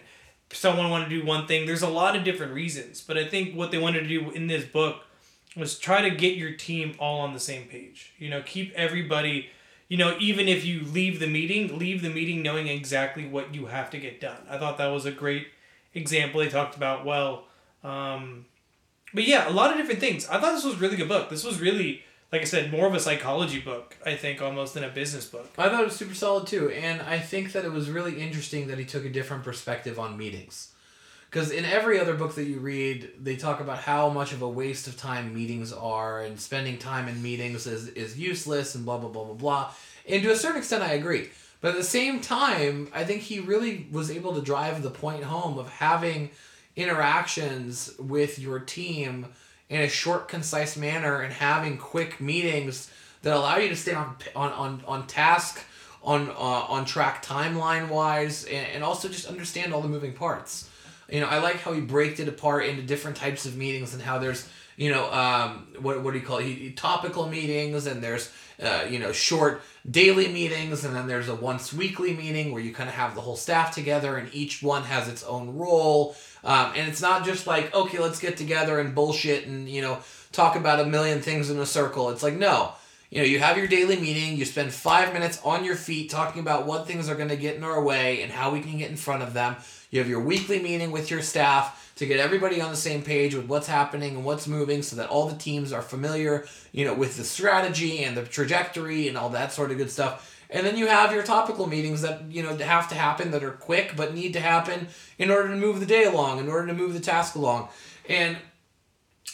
someone 0.54 0.92
wanted 0.92 1.10
to 1.10 1.20
do 1.20 1.26
one 1.26 1.48
thing. 1.48 1.66
There's 1.66 1.82
a 1.82 1.90
lot 1.90 2.16
of 2.16 2.24
different 2.24 2.54
reasons, 2.54 3.02
but 3.02 3.18
I 3.18 3.26
think 3.26 3.56
what 3.56 3.72
they 3.72 3.80
wanted 3.80 4.02
to 4.02 4.08
do 4.08 4.30
in 4.30 4.46
this 4.46 4.64
book 4.64 5.04
was 5.56 5.80
try 5.80 6.02
to 6.08 6.12
get 6.12 6.38
your 6.38 6.52
team 6.52 6.96
all 7.00 7.20
on 7.20 7.34
the 7.34 7.40
same 7.40 7.64
page. 7.64 8.14
You 8.20 8.30
know, 8.30 8.44
keep 8.44 8.72
everybody, 8.76 9.50
you 9.88 9.98
know, 9.98 10.16
even 10.20 10.48
if 10.48 10.66
you 10.66 10.82
leave 10.82 11.20
the 11.20 11.26
meeting, 11.26 11.80
leave 11.80 12.04
the 12.04 12.12
meeting 12.12 12.44
knowing 12.44 12.68
exactly 12.68 13.28
what 13.28 13.56
you 13.56 13.66
have 13.66 13.90
to 13.90 13.98
get 13.98 14.22
done. 14.22 14.38
I 14.48 14.60
thought 14.60 14.78
that 14.78 14.88
was 14.88 15.06
a 15.06 15.12
great 15.12 15.48
example. 15.96 16.42
They 16.42 16.50
talked 16.50 16.76
about, 16.76 17.06
well, 17.06 17.46
um, 17.84 18.46
but 19.16 19.28
yeah, 19.28 19.50
a 19.50 19.52
lot 19.52 19.72
of 19.72 19.78
different 19.78 20.00
things. 20.00 20.28
I 20.28 20.40
thought 20.40 20.54
this 20.54 20.64
was 20.64 20.76
really 20.76 20.96
good 20.96 21.10
book. 21.10 21.32
This 21.32 21.44
was 21.44 21.60
really, 21.60 22.04
like 22.32 22.42
I 22.42 22.46
said, 22.46 22.72
more 22.72 22.88
of 22.88 22.94
a 22.94 23.00
psychology 23.00 23.60
book, 23.60 23.96
I 24.06 24.16
think, 24.16 24.42
almost 24.42 24.74
than 24.74 24.84
a 24.84 24.90
business 24.90 25.26
book. 25.26 25.50
I 25.58 25.70
thought 25.70 25.82
it 25.82 25.86
was 25.86 25.96
super 25.96 26.14
solid 26.14 26.48
too, 26.48 26.70
and 26.70 27.02
I 27.02 27.20
think 27.20 27.54
that 27.54 27.64
it 27.64 27.72
was 27.72 27.90
really 27.90 28.22
interesting 28.22 28.68
that 28.68 28.78
he 28.78 28.86
took 28.86 29.06
a 29.06 29.10
different 29.10 29.44
perspective 29.44 29.98
on 29.98 30.18
meetings. 30.18 30.74
Because 31.30 31.52
in 31.52 31.66
every 31.66 32.00
other 32.00 32.16
book 32.16 32.36
that 32.36 32.46
you 32.46 32.60
read, 32.60 33.12
they 33.22 33.36
talk 33.36 33.60
about 33.60 33.80
how 33.80 34.10
much 34.10 34.32
of 34.32 34.42
a 34.42 34.48
waste 34.48 34.88
of 34.88 34.98
time 34.98 35.34
meetings 35.34 35.72
are, 35.72 36.22
and 36.22 36.40
spending 36.40 36.78
time 36.78 37.08
in 37.08 37.22
meetings 37.22 37.66
is, 37.66 37.88
is 37.90 38.20
useless, 38.20 38.76
and 38.76 38.84
blah, 38.84 38.98
blah, 38.98 39.10
blah, 39.10 39.24
blah, 39.24 39.34
blah. 39.34 39.74
And 40.08 40.22
to 40.24 40.32
a 40.32 40.36
certain 40.36 40.58
extent, 40.58 40.84
I 40.84 40.94
agree. 40.94 41.30
But 41.62 41.70
at 41.70 41.78
the 41.78 41.84
same 41.84 42.20
time, 42.22 42.90
I 42.94 43.04
think 43.04 43.22
he 43.22 43.40
really 43.40 43.88
was 43.92 44.12
able 44.12 44.36
to 44.36 44.42
drive 44.42 44.84
the 44.84 44.92
point 44.92 45.24
home 45.24 45.58
of 45.58 45.70
having 45.70 46.30
interactions 46.76 47.94
with 47.98 48.38
your 48.38 48.60
team 48.60 49.28
in 49.70 49.82
a 49.82 49.90
short, 49.90 50.28
concise 50.28 50.78
manner 50.78 51.22
and 51.22 51.34
having 51.34 51.78
quick 51.78 52.22
meetings 52.22 52.90
that 53.22 53.36
allow 53.36 53.58
you 53.58 53.70
to 53.70 53.76
stay 53.76 53.94
on 53.94 54.16
on 54.36 54.52
on, 54.52 54.84
on 54.88 55.08
task, 55.08 55.64
on 56.04 56.30
uh, 56.30 56.34
on 56.34 56.86
track 56.86 57.24
timeline 57.26 57.90
wise, 57.90 58.46
and, 58.46 58.68
and 58.68 58.84
also 58.84 59.08
just 59.08 59.28
understand 59.28 59.74
all 59.74 59.82
the 59.82 59.90
moving 59.90 60.14
parts. 60.14 60.70
You 61.10 61.22
know, 61.22 61.28
I 61.28 61.40
like 61.40 61.58
how 61.58 61.74
he 61.74 61.82
breaks 61.82 62.20
it 62.20 62.28
apart 62.28 62.66
into 62.66 62.82
different 62.82 63.18
types 63.18 63.46
of 63.46 63.56
meetings 63.56 63.94
and 63.94 64.04
how 64.04 64.20
there's 64.20 64.48
you 64.78 64.92
know 64.92 65.12
um, 65.12 65.68
what 65.82 66.02
what 66.04 66.14
do 66.14 66.20
you 66.20 66.26
call 66.26 66.38
it? 66.38 66.78
Topical 66.78 67.28
meetings 67.28 67.88
and 67.88 68.02
there's 68.02 68.32
uh, 68.62 68.86
you 68.90 69.00
know 69.00 69.12
short 69.12 69.62
daily 69.90 70.28
meetings 70.28 70.86
and 70.86 70.96
then 70.96 71.08
there's 71.08 71.28
a 71.28 71.36
once 71.36 71.74
weekly 71.74 72.16
meeting 72.16 72.52
where 72.52 72.62
you 72.62 72.74
kind 72.74 72.88
of 72.88 72.96
have 72.96 73.16
the 73.16 73.22
whole 73.22 73.36
staff 73.36 73.74
together 73.74 74.18
and 74.18 74.34
each 74.34 74.62
one 74.64 74.84
has 74.84 75.10
its 75.10 75.24
own 75.24 75.58
role. 75.58 76.16
Um, 76.44 76.72
and 76.76 76.88
it's 76.88 77.02
not 77.02 77.26
just 77.26 77.48
like 77.48 77.74
okay 77.76 78.00
let's 78.00 78.20
get 78.20 78.38
together 78.38 78.80
and 78.80 78.96
bullshit 78.96 79.48
and 79.48 79.68
you 79.68 79.82
know 79.82 79.98
talk 80.32 80.56
about 80.56 80.80
a 80.80 80.86
million 80.86 81.22
things 81.22 81.50
in 81.50 81.60
a 81.60 81.66
circle. 81.66 82.12
It's 82.12 82.24
like 82.24 82.36
no. 82.36 82.74
You 83.10 83.20
know 83.20 83.26
you 83.26 83.40
have 83.40 83.58
your 83.58 83.68
daily 83.68 83.96
meeting 83.96 84.38
you 84.38 84.46
spend 84.46 84.72
five 84.72 85.12
minutes 85.12 85.42
on 85.44 85.66
your 85.66 85.76
feet 85.76 86.12
talking 86.12 86.42
about 86.42 86.68
what 86.68 86.86
things 86.86 87.10
are 87.10 87.16
going 87.16 87.30
to 87.30 87.38
get 87.38 87.56
in 87.56 87.64
our 87.64 87.82
way 87.82 88.22
and 88.22 88.32
how 88.32 88.52
we 88.52 88.60
can 88.60 88.78
get 88.78 88.92
in 88.92 88.98
front 88.98 89.24
of 89.24 89.34
them 89.34 89.56
you 89.90 90.00
have 90.00 90.10
your 90.10 90.20
weekly 90.20 90.62
meeting 90.62 90.92
with 90.92 91.10
your 91.10 91.22
staff 91.22 91.94
to 91.96 92.06
get 92.06 92.20
everybody 92.20 92.62
on 92.62 92.70
the 92.70 92.78
same 92.78 93.02
page 93.02 93.34
with 93.34 93.48
what's 93.48 93.68
happening 93.68 94.16
and 94.16 94.26
what's 94.26 94.48
moving 94.48 94.84
so 94.84 94.96
that 94.96 95.10
all 95.10 95.28
the 95.28 95.38
teams 95.38 95.74
are 95.74 95.82
familiar, 95.82 96.46
you 96.72 96.86
know, 96.86 96.94
with 96.94 97.18
the 97.18 97.24
strategy 97.24 98.04
and 98.04 98.16
the 98.16 98.24
trajectory 98.24 99.08
and 99.08 99.18
all 99.18 99.30
that 99.30 99.52
sort 99.52 99.72
of 99.72 99.78
good 99.78 99.90
stuff. 99.90 100.34
And 100.50 100.66
then 100.66 100.78
you 100.78 100.88
have 100.88 101.12
your 101.12 101.24
topical 101.24 101.68
meetings 101.68 102.02
that, 102.04 102.32
you 102.32 102.44
know, 102.44 102.56
have 102.58 102.90
to 102.90 102.96
happen 102.96 103.32
that 103.32 103.44
are 103.44 103.52
quick 103.52 103.94
but 103.96 104.14
need 104.14 104.34
to 104.34 104.40
happen 104.40 104.88
in 105.18 105.32
order 105.32 105.50
to 105.50 105.56
move 105.56 105.80
the 105.80 105.86
day 105.86 106.04
along, 106.04 106.40
in 106.40 106.50
order 106.50 106.68
to 106.68 106.74
move 106.74 106.94
the 106.94 107.00
task 107.00 107.36
along. 107.36 107.70
And 108.08 108.38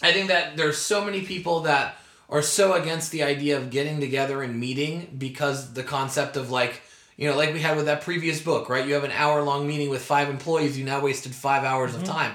I 0.01 0.12
think 0.12 0.29
that 0.29 0.57
there's 0.57 0.77
so 0.77 1.03
many 1.03 1.22
people 1.22 1.62
that 1.62 1.98
are 2.29 2.41
so 2.41 2.74
against 2.74 3.12
the 3.12 3.24
idea 3.24 3.57
of 3.57 3.69
getting 3.69 4.00
together 4.00 4.41
and 4.41 4.60
meeting 4.60 5.15
because 5.17 5.74
the 5.74 5.83
concept 5.83 6.38
of 6.38 6.50
like, 6.50 6.81
you 7.17 7.29
know, 7.29 7.36
like 7.36 7.53
we 7.53 7.60
had 7.60 7.77
with 7.77 7.86
that 7.86 8.01
previous 8.01 8.41
book, 8.41 8.70
right? 8.70 8.88
You 8.88 8.93
have 8.96 9.03
an 9.03 9.12
hour 9.12 9.41
long 9.43 9.67
meeting 9.67 9.89
with 9.89 10.03
five 10.03 10.29
employees, 10.29 10.77
you 10.77 10.86
now 10.86 11.01
wasted 11.01 11.34
five 11.34 11.63
hours 11.63 11.91
mm-hmm. 11.91 12.01
of 12.01 12.08
time 12.08 12.34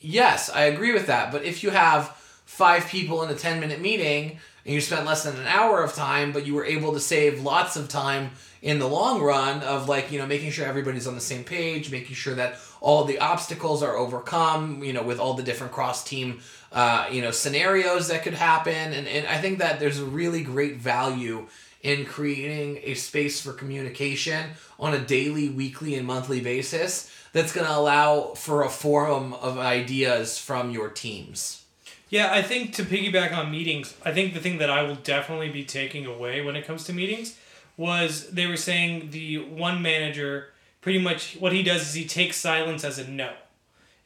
Yes, 0.00 0.48
I 0.50 0.62
agree 0.64 0.92
with 0.92 1.06
that. 1.06 1.32
But 1.32 1.44
if 1.44 1.62
you 1.62 1.70
have 1.70 2.08
five 2.44 2.86
people 2.86 3.22
in 3.22 3.30
a 3.30 3.34
10 3.34 3.60
minute 3.60 3.80
meeting 3.80 4.38
and 4.64 4.74
you 4.74 4.80
spent 4.80 5.06
less 5.06 5.24
than 5.24 5.36
an 5.36 5.46
hour 5.46 5.82
of 5.82 5.94
time, 5.94 6.32
but 6.32 6.46
you 6.46 6.54
were 6.54 6.64
able 6.64 6.92
to 6.92 7.00
save 7.00 7.42
lots 7.42 7.76
of 7.76 7.88
time 7.88 8.30
in 8.62 8.78
the 8.78 8.86
long 8.86 9.20
run 9.20 9.60
of 9.62 9.88
like, 9.88 10.10
you 10.12 10.18
know, 10.18 10.26
making 10.26 10.50
sure 10.50 10.66
everybody's 10.66 11.06
on 11.06 11.14
the 11.14 11.20
same 11.20 11.44
page, 11.44 11.90
making 11.90 12.14
sure 12.14 12.34
that 12.34 12.58
all 12.80 13.04
the 13.04 13.18
obstacles 13.18 13.82
are 13.82 13.96
overcome, 13.96 14.82
you 14.82 14.92
know, 14.92 15.02
with 15.02 15.18
all 15.18 15.34
the 15.34 15.42
different 15.42 15.72
cross 15.72 16.04
team, 16.04 16.40
uh, 16.72 17.06
you 17.10 17.22
know, 17.22 17.30
scenarios 17.30 18.08
that 18.08 18.22
could 18.22 18.34
happen. 18.34 18.92
And, 18.92 19.06
and 19.08 19.26
I 19.26 19.38
think 19.38 19.58
that 19.58 19.80
there's 19.80 19.98
a 19.98 20.04
really 20.04 20.42
great 20.42 20.76
value 20.76 21.46
in 21.82 22.04
creating 22.04 22.80
a 22.82 22.94
space 22.94 23.40
for 23.40 23.52
communication 23.52 24.50
on 24.78 24.94
a 24.94 24.98
daily, 24.98 25.48
weekly, 25.48 25.94
and 25.94 26.06
monthly 26.06 26.40
basis 26.40 27.10
that's 27.32 27.52
going 27.52 27.66
to 27.66 27.76
allow 27.76 28.34
for 28.34 28.62
a 28.62 28.68
forum 28.68 29.32
of 29.34 29.58
ideas 29.58 30.38
from 30.38 30.70
your 30.70 30.88
teams. 30.88 31.64
Yeah, 32.10 32.32
I 32.32 32.42
think 32.42 32.74
to 32.74 32.84
piggyback 32.84 33.36
on 33.36 33.50
meetings, 33.50 33.94
I 34.04 34.12
think 34.12 34.32
the 34.32 34.40
thing 34.40 34.58
that 34.58 34.70
I 34.70 34.82
will 34.82 34.96
definitely 34.96 35.50
be 35.50 35.64
taking 35.64 36.06
away 36.06 36.40
when 36.40 36.56
it 36.56 36.66
comes 36.66 36.84
to 36.84 36.92
meetings 36.92 37.38
was 37.76 38.30
they 38.30 38.46
were 38.46 38.56
saying 38.56 39.10
the 39.10 39.38
one 39.38 39.82
manager 39.82 40.48
pretty 40.80 40.98
much 40.98 41.36
what 41.38 41.52
he 41.52 41.62
does 41.62 41.82
is 41.82 41.94
he 41.94 42.06
takes 42.06 42.36
silence 42.36 42.82
as 42.82 42.98
a 42.98 43.08
no. 43.08 43.32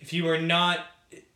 If 0.00 0.12
you 0.12 0.28
are 0.28 0.40
not 0.40 0.80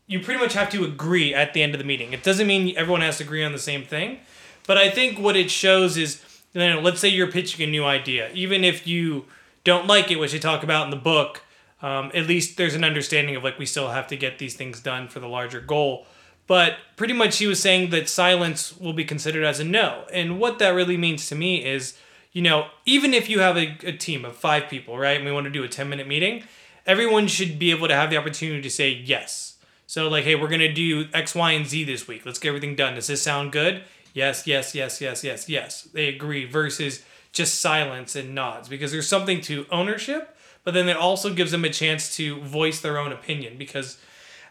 you 0.07 0.21
pretty 0.21 0.41
much 0.41 0.55
have 0.55 0.71
to 0.71 0.85
agree 0.85 1.35
at 1.35 1.53
the 1.53 1.63
end 1.63 1.75
of 1.75 1.79
the 1.79 1.85
meeting. 1.85 2.13
It 2.13 2.23
doesn't 2.23 2.47
mean 2.47 2.77
everyone 2.77 3.01
has 3.01 3.19
to 3.19 3.25
agree 3.25 3.45
on 3.45 3.53
the 3.53 3.59
same 3.59 3.85
thing, 3.85 4.21
but 4.67 4.77
I 4.77 4.91
think 4.91 5.19
what 5.19 5.37
it 5.37 5.51
shows 5.51 5.97
is 5.97 6.23
you 6.57 6.61
know, 6.61 6.81
let's 6.81 7.01
say 7.01 7.09
you're 7.09 7.31
pitching 7.31 7.69
a 7.69 7.71
new 7.71 7.85
idea, 7.85 8.31
even 8.33 8.65
if 8.65 8.87
you 8.87 9.27
don't 9.65 9.87
like 9.87 10.11
it, 10.11 10.17
which 10.17 10.33
they 10.33 10.39
talk 10.39 10.63
about 10.63 10.85
in 10.85 10.91
the 10.91 10.97
book, 10.97 11.43
um, 11.83 12.11
at 12.15 12.27
least 12.27 12.57
there's 12.57 12.75
an 12.75 12.83
understanding 12.83 13.37
of 13.37 13.45
like 13.45 13.59
we 13.59 13.67
still 13.67 13.91
have 13.91 14.07
to 14.07 14.17
get 14.17 14.39
these 14.39 14.55
things 14.55 14.81
done 14.81 15.09
for 15.09 15.21
the 15.21 15.29
larger 15.29 15.61
goal. 15.61 16.07
But 16.47 16.77
pretty 16.97 17.13
much 17.13 17.39
he 17.39 17.47
was 17.47 17.61
saying 17.61 17.91
that 17.91 18.09
silence 18.09 18.75
will 18.79 18.95
be 18.95 19.05
considered 19.05 19.45
as 19.45 19.61
a 19.61 19.65
no. 19.65 20.07
And 20.13 20.39
what 20.41 20.59
that 20.61 20.71
really 20.71 20.97
means 20.97 21.29
to 21.29 21.35
me 21.35 21.63
is, 21.63 21.99
you 22.33 22.41
know, 22.41 22.69
even 22.87 23.13
if 23.13 23.29
you 23.29 23.41
have 23.41 23.59
a, 23.59 23.77
a 23.83 23.93
team 23.93 24.25
of 24.25 24.37
five 24.37 24.71
people, 24.71 24.97
right, 24.97 25.17
and 25.17 25.27
we 25.27 25.33
want 25.33 25.45
to 25.45 25.51
do 25.51 25.65
a 25.65 25.69
10 25.69 25.89
minute 25.89 26.07
meeting, 26.07 26.45
everyone 26.87 27.27
should 27.27 27.59
be 27.59 27.71
able 27.71 27.89
to 27.89 27.95
have 27.95 28.09
the 28.09 28.17
opportunity 28.17 28.63
to 28.63 28.71
say 28.71 28.91
yes. 28.91 29.57
So, 29.89 30.09
like, 30.09 30.25
hey, 30.25 30.35
we're 30.35 30.49
going 30.49 30.61
to 30.61 30.73
do 30.73 31.07
X, 31.13 31.35
Y, 31.35 31.53
and 31.53 31.67
Z 31.67 31.85
this 31.85 32.09
week. 32.09 32.25
Let's 32.25 32.39
get 32.39 32.49
everything 32.49 32.75
done. 32.77 32.95
Does 32.95 33.07
this 33.07 33.23
sound 33.23 33.53
good? 33.53 33.83
Yes, 34.17 34.47
yes, 34.47 34.75
yes, 34.75 35.01
yes, 35.01 35.23
yes, 35.23 35.49
yes. 35.49 35.83
They 35.83 36.09
agree 36.09 36.45
versus 36.47 37.05
just 37.33 37.61
silence 37.61 38.17
and 38.17 38.35
nods 38.35 38.69
because 38.69 38.91
there's 38.91 39.09
something 39.09 39.43
to 39.43 39.67
ownership 39.71 40.37
but 40.67 40.75
then 40.75 40.89
it 40.89 40.97
also 40.97 41.33
gives 41.33 41.53
them 41.53 41.65
a 41.65 41.71
chance 41.71 42.17
to 42.17 42.41
voice 42.41 42.81
their 42.81 42.99
own 42.99 43.13
opinion 43.13 43.57
because 43.57 43.99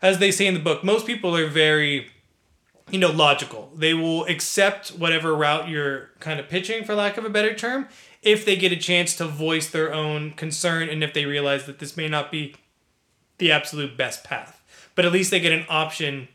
as 0.01 0.17
they 0.19 0.31
say 0.31 0.47
in 0.47 0.53
the 0.53 0.61
book, 0.61 0.81
most 0.81 1.05
people 1.05 1.35
are 1.35 1.47
very 1.47 2.07
you 2.89 2.97
know 2.97 3.11
logical. 3.11 3.69
They 3.75 3.93
will 3.93 4.23
accept 4.25 4.89
whatever 4.89 5.35
route 5.35 5.67
you're 5.67 6.11
kind 6.21 6.39
of 6.39 6.47
pitching 6.47 6.85
for 6.85 6.95
lack 6.95 7.17
of 7.17 7.25
a 7.25 7.29
better 7.29 7.53
term 7.53 7.89
if 8.21 8.45
they 8.45 8.55
get 8.55 8.71
a 8.71 8.77
chance 8.77 9.13
to 9.17 9.25
voice 9.25 9.69
their 9.69 9.93
own 9.93 10.31
concern 10.31 10.87
and 10.87 11.03
if 11.03 11.13
they 11.13 11.25
realize 11.25 11.65
that 11.65 11.79
this 11.79 11.97
may 11.97 12.07
not 12.07 12.31
be 12.31 12.55
the 13.37 13.51
absolute 13.51 13.97
best 13.97 14.23
path. 14.23 14.61
But 14.95 15.03
at 15.03 15.11
least 15.11 15.31
they 15.31 15.41
get 15.41 15.51
an 15.51 15.65
option 15.67 16.29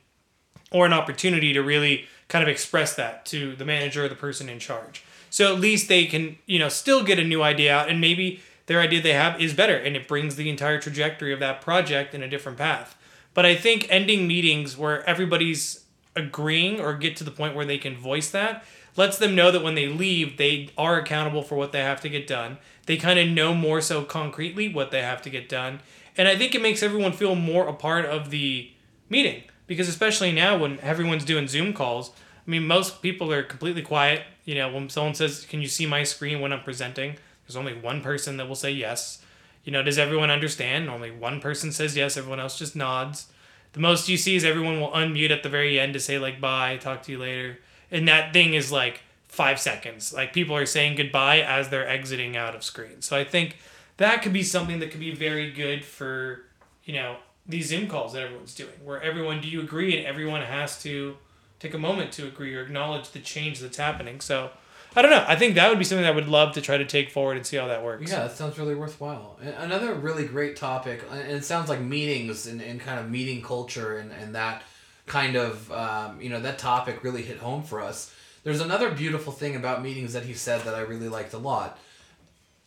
or 0.70 0.84
an 0.84 0.92
opportunity 0.92 1.54
to 1.54 1.62
really 1.62 2.06
kind 2.30 2.42
of 2.42 2.48
express 2.48 2.94
that 2.94 3.26
to 3.26 3.54
the 3.56 3.64
manager 3.64 4.04
or 4.04 4.08
the 4.08 4.14
person 4.14 4.48
in 4.48 4.58
charge. 4.58 5.04
So 5.28 5.52
at 5.52 5.60
least 5.60 5.88
they 5.88 6.06
can, 6.06 6.38
you 6.46 6.58
know, 6.58 6.70
still 6.70 7.04
get 7.04 7.18
a 7.18 7.24
new 7.24 7.42
idea 7.42 7.74
out 7.74 7.90
and 7.90 8.00
maybe 8.00 8.40
their 8.66 8.80
idea 8.80 9.02
they 9.02 9.12
have 9.12 9.40
is 9.40 9.52
better 9.52 9.76
and 9.76 9.96
it 9.96 10.08
brings 10.08 10.36
the 10.36 10.48
entire 10.48 10.80
trajectory 10.80 11.32
of 11.32 11.40
that 11.40 11.60
project 11.60 12.14
in 12.14 12.22
a 12.22 12.28
different 12.28 12.56
path. 12.56 12.96
But 13.34 13.44
I 13.44 13.54
think 13.54 13.86
ending 13.90 14.26
meetings 14.26 14.78
where 14.78 15.06
everybody's 15.08 15.84
agreeing 16.16 16.80
or 16.80 16.94
get 16.94 17.16
to 17.16 17.24
the 17.24 17.30
point 17.30 17.54
where 17.54 17.66
they 17.66 17.78
can 17.78 17.96
voice 17.96 18.30
that 18.30 18.64
lets 18.96 19.18
them 19.18 19.34
know 19.34 19.50
that 19.50 19.62
when 19.62 19.74
they 19.74 19.86
leave, 19.86 20.36
they 20.36 20.68
are 20.76 20.98
accountable 20.98 21.42
for 21.42 21.54
what 21.54 21.72
they 21.72 21.80
have 21.80 22.00
to 22.00 22.08
get 22.08 22.26
done. 22.26 22.58
They 22.86 22.96
kind 22.96 23.18
of 23.18 23.28
know 23.28 23.54
more 23.54 23.80
so 23.80 24.04
concretely 24.04 24.72
what 24.72 24.90
they 24.90 25.02
have 25.02 25.22
to 25.22 25.30
get 25.30 25.48
done. 25.48 25.80
And 26.16 26.26
I 26.26 26.36
think 26.36 26.54
it 26.54 26.62
makes 26.62 26.82
everyone 26.82 27.12
feel 27.12 27.34
more 27.34 27.68
a 27.68 27.72
part 27.72 28.04
of 28.04 28.30
the 28.30 28.70
meeting 29.08 29.44
because 29.70 29.88
especially 29.88 30.32
now 30.32 30.58
when 30.58 30.80
everyone's 30.80 31.24
doing 31.24 31.46
Zoom 31.46 31.72
calls, 31.72 32.10
I 32.44 32.50
mean 32.50 32.66
most 32.66 33.02
people 33.02 33.32
are 33.32 33.44
completely 33.44 33.82
quiet. 33.82 34.22
You 34.44 34.56
know, 34.56 34.68
when 34.68 34.90
someone 34.90 35.14
says, 35.14 35.46
"Can 35.48 35.62
you 35.62 35.68
see 35.68 35.86
my 35.86 36.02
screen 36.02 36.40
when 36.40 36.52
I'm 36.52 36.64
presenting?" 36.64 37.14
There's 37.46 37.54
only 37.54 37.74
one 37.74 38.00
person 38.00 38.36
that 38.38 38.48
will 38.48 38.56
say 38.56 38.72
yes. 38.72 39.24
You 39.62 39.70
know, 39.70 39.84
does 39.84 39.96
everyone 39.96 40.28
understand? 40.28 40.90
Only 40.90 41.12
one 41.12 41.40
person 41.40 41.70
says 41.70 41.96
yes, 41.96 42.16
everyone 42.16 42.40
else 42.40 42.58
just 42.58 42.74
nods. 42.74 43.28
The 43.72 43.78
most 43.78 44.08
you 44.08 44.16
see 44.16 44.34
is 44.34 44.44
everyone 44.44 44.80
will 44.80 44.90
unmute 44.90 45.30
at 45.30 45.44
the 45.44 45.48
very 45.48 45.78
end 45.78 45.92
to 45.92 46.00
say 46.00 46.18
like 46.18 46.40
bye, 46.40 46.76
talk 46.76 47.04
to 47.04 47.12
you 47.12 47.18
later. 47.18 47.60
And 47.92 48.08
that 48.08 48.32
thing 48.32 48.54
is 48.54 48.72
like 48.72 49.02
5 49.28 49.60
seconds. 49.60 50.12
Like 50.12 50.32
people 50.32 50.56
are 50.56 50.66
saying 50.66 50.96
goodbye 50.96 51.42
as 51.42 51.68
they're 51.68 51.88
exiting 51.88 52.36
out 52.36 52.56
of 52.56 52.64
screen. 52.64 53.02
So 53.02 53.16
I 53.16 53.22
think 53.22 53.58
that 53.98 54.22
could 54.22 54.32
be 54.32 54.42
something 54.42 54.80
that 54.80 54.90
could 54.90 54.98
be 54.98 55.14
very 55.14 55.52
good 55.52 55.84
for, 55.84 56.40
you 56.84 56.94
know, 56.94 57.18
these 57.50 57.68
Zoom 57.68 57.88
calls 57.88 58.12
that 58.12 58.22
everyone's 58.22 58.54
doing, 58.54 58.72
where 58.84 59.02
everyone, 59.02 59.40
do 59.40 59.48
you 59.48 59.60
agree? 59.60 59.96
And 59.96 60.06
everyone 60.06 60.42
has 60.42 60.82
to 60.82 61.16
take 61.58 61.74
a 61.74 61.78
moment 61.78 62.12
to 62.12 62.26
agree 62.26 62.54
or 62.54 62.62
acknowledge 62.62 63.10
the 63.10 63.20
change 63.20 63.60
that's 63.60 63.76
happening. 63.76 64.20
So 64.20 64.50
I 64.96 65.02
don't 65.02 65.10
know. 65.10 65.24
I 65.28 65.36
think 65.36 65.54
that 65.54 65.68
would 65.68 65.78
be 65.78 65.84
something 65.84 66.02
that 66.02 66.12
I 66.12 66.14
would 66.14 66.28
love 66.28 66.54
to 66.54 66.60
try 66.60 66.76
to 66.76 66.84
take 66.84 67.10
forward 67.10 67.36
and 67.36 67.46
see 67.46 67.56
how 67.56 67.68
that 67.68 67.84
works. 67.84 68.10
Yeah, 68.10 68.24
that 68.24 68.36
sounds 68.36 68.58
really 68.58 68.74
worthwhile. 68.74 69.38
Another 69.58 69.94
really 69.94 70.26
great 70.26 70.56
topic, 70.56 71.04
and 71.10 71.30
it 71.30 71.44
sounds 71.44 71.68
like 71.68 71.80
meetings 71.80 72.46
and, 72.46 72.60
and 72.60 72.80
kind 72.80 72.98
of 72.98 73.08
meeting 73.10 73.42
culture 73.42 73.98
and, 73.98 74.10
and 74.10 74.34
that 74.34 74.62
kind 75.06 75.36
of, 75.36 75.70
um, 75.72 76.20
you 76.20 76.28
know, 76.28 76.40
that 76.40 76.58
topic 76.58 77.04
really 77.04 77.22
hit 77.22 77.38
home 77.38 77.62
for 77.62 77.80
us. 77.80 78.12
There's 78.42 78.60
another 78.60 78.90
beautiful 78.90 79.32
thing 79.32 79.54
about 79.54 79.82
meetings 79.82 80.12
that 80.14 80.24
he 80.24 80.34
said 80.34 80.62
that 80.62 80.74
I 80.74 80.80
really 80.80 81.08
liked 81.08 81.34
a 81.34 81.38
lot 81.38 81.78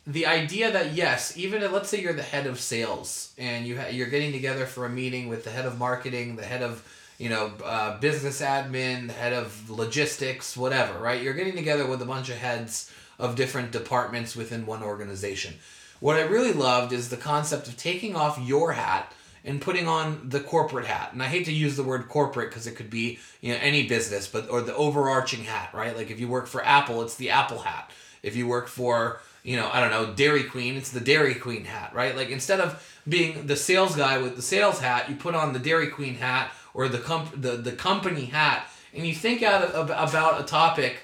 the 0.06 0.26
idea 0.26 0.70
that 0.70 0.92
yes, 0.92 1.36
even 1.36 1.62
if, 1.62 1.72
let's 1.72 1.88
say 1.88 2.00
you're 2.00 2.12
the 2.12 2.22
head 2.22 2.46
of 2.46 2.60
sales 2.60 3.32
and 3.38 3.66
you 3.66 3.78
ha- 3.78 3.88
you're 3.88 4.08
getting 4.08 4.32
together 4.32 4.66
for 4.66 4.84
a 4.84 4.90
meeting 4.90 5.28
with 5.28 5.44
the 5.44 5.50
head 5.50 5.64
of 5.64 5.78
marketing, 5.78 6.36
the 6.36 6.44
head 6.44 6.62
of 6.62 6.86
you 7.18 7.30
know 7.30 7.52
uh, 7.64 7.98
business 8.00 8.42
admin, 8.42 9.06
the 9.06 9.14
head 9.14 9.32
of 9.32 9.70
logistics, 9.70 10.56
whatever, 10.56 10.98
right? 10.98 11.22
You're 11.22 11.34
getting 11.34 11.56
together 11.56 11.86
with 11.86 12.02
a 12.02 12.06
bunch 12.06 12.28
of 12.28 12.36
heads 12.36 12.92
of 13.18 13.36
different 13.36 13.70
departments 13.70 14.36
within 14.36 14.66
one 14.66 14.82
organization. 14.82 15.54
What 16.00 16.16
I 16.16 16.22
really 16.22 16.52
loved 16.52 16.92
is 16.92 17.08
the 17.08 17.16
concept 17.16 17.68
of 17.68 17.76
taking 17.76 18.14
off 18.14 18.38
your 18.38 18.72
hat 18.72 19.12
and 19.42 19.60
putting 19.60 19.86
on 19.88 20.28
the 20.28 20.40
corporate 20.40 20.86
hat. 20.86 21.12
And 21.12 21.22
I 21.22 21.26
hate 21.26 21.44
to 21.46 21.52
use 21.52 21.76
the 21.76 21.82
word 21.82 22.08
corporate 22.08 22.50
because 22.50 22.66
it 22.66 22.76
could 22.76 22.90
be 22.90 23.18
you 23.40 23.54
know 23.54 23.58
any 23.62 23.86
business, 23.86 24.28
but 24.28 24.50
or 24.50 24.60
the 24.60 24.76
overarching 24.76 25.44
hat, 25.44 25.70
right? 25.72 25.96
Like 25.96 26.10
if 26.10 26.20
you 26.20 26.28
work 26.28 26.46
for 26.46 26.62
Apple, 26.62 27.00
it's 27.00 27.14
the 27.14 27.30
Apple 27.30 27.60
hat. 27.60 27.90
If 28.22 28.36
you 28.36 28.46
work 28.46 28.68
for 28.68 29.20
you 29.44 29.56
know, 29.56 29.70
I 29.72 29.80
don't 29.80 29.90
know, 29.90 30.14
Dairy 30.14 30.42
Queen, 30.42 30.74
it's 30.74 30.90
the 30.90 31.00
Dairy 31.00 31.34
Queen 31.34 31.64
hat, 31.66 31.94
right? 31.94 32.16
Like 32.16 32.30
instead 32.30 32.60
of 32.60 32.82
being 33.06 33.46
the 33.46 33.56
sales 33.56 33.94
guy 33.94 34.18
with 34.18 34.36
the 34.36 34.42
sales 34.42 34.80
hat, 34.80 35.08
you 35.08 35.14
put 35.14 35.34
on 35.34 35.52
the 35.52 35.58
Dairy 35.58 35.88
Queen 35.88 36.14
hat 36.14 36.50
or 36.72 36.88
the 36.88 36.98
comp- 36.98 37.40
the, 37.40 37.52
the 37.52 37.72
company 37.72 38.24
hat 38.24 38.66
and 38.94 39.06
you 39.06 39.14
think 39.14 39.42
out 39.42 39.62
of, 39.62 39.90
about 39.90 40.40
a 40.40 40.44
topic 40.44 40.96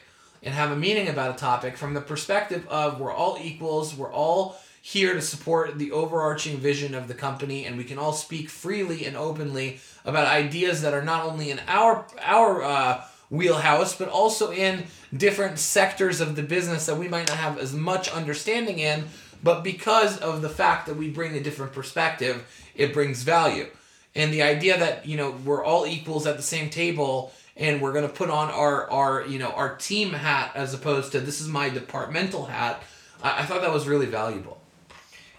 and 0.42 0.54
have 0.54 0.70
a 0.70 0.76
meeting 0.76 1.08
about 1.08 1.34
a 1.34 1.38
topic 1.38 1.76
from 1.76 1.92
the 1.92 2.00
perspective 2.00 2.66
of 2.68 2.98
we're 2.98 3.12
all 3.12 3.36
equals, 3.40 3.94
we're 3.94 4.12
all 4.12 4.56
here 4.80 5.12
to 5.12 5.20
support 5.20 5.78
the 5.78 5.92
overarching 5.92 6.56
vision 6.56 6.94
of 6.94 7.08
the 7.08 7.14
company 7.14 7.66
and 7.66 7.76
we 7.76 7.84
can 7.84 7.98
all 7.98 8.14
speak 8.14 8.48
freely 8.48 9.04
and 9.04 9.16
openly 9.16 9.78
about 10.06 10.26
ideas 10.26 10.80
that 10.80 10.94
are 10.94 11.04
not 11.04 11.26
only 11.26 11.50
in 11.50 11.60
our 11.68 12.06
our 12.22 12.62
uh, 12.62 13.04
wheelhouse, 13.30 13.96
but 13.96 14.08
also 14.08 14.50
in 14.52 14.84
different 15.16 15.58
sectors 15.58 16.20
of 16.20 16.36
the 16.36 16.42
business 16.42 16.86
that 16.86 16.96
we 16.96 17.08
might 17.08 17.28
not 17.28 17.38
have 17.38 17.58
as 17.58 17.72
much 17.72 18.10
understanding 18.10 18.78
in. 18.78 19.04
But 19.42 19.64
because 19.64 20.18
of 20.18 20.42
the 20.42 20.48
fact 20.48 20.86
that 20.86 20.96
we 20.96 21.08
bring 21.08 21.34
a 21.34 21.42
different 21.42 21.72
perspective, 21.72 22.46
it 22.74 22.92
brings 22.92 23.22
value. 23.22 23.68
And 24.14 24.32
the 24.32 24.42
idea 24.42 24.78
that, 24.78 25.06
you 25.06 25.16
know, 25.16 25.30
we're 25.44 25.64
all 25.64 25.86
equals 25.86 26.26
at 26.26 26.36
the 26.36 26.42
same 26.42 26.68
table 26.68 27.32
and 27.56 27.80
we're 27.80 27.92
going 27.92 28.06
to 28.06 28.12
put 28.12 28.30
on 28.30 28.50
our, 28.50 28.90
our, 28.90 29.26
you 29.26 29.38
know, 29.38 29.50
our 29.50 29.76
team 29.76 30.12
hat 30.12 30.52
as 30.54 30.74
opposed 30.74 31.12
to 31.12 31.20
this 31.20 31.40
is 31.40 31.48
my 31.48 31.68
departmental 31.68 32.46
hat, 32.46 32.82
I, 33.22 33.42
I 33.42 33.46
thought 33.46 33.60
that 33.62 33.72
was 33.72 33.86
really 33.86 34.06
valuable. 34.06 34.60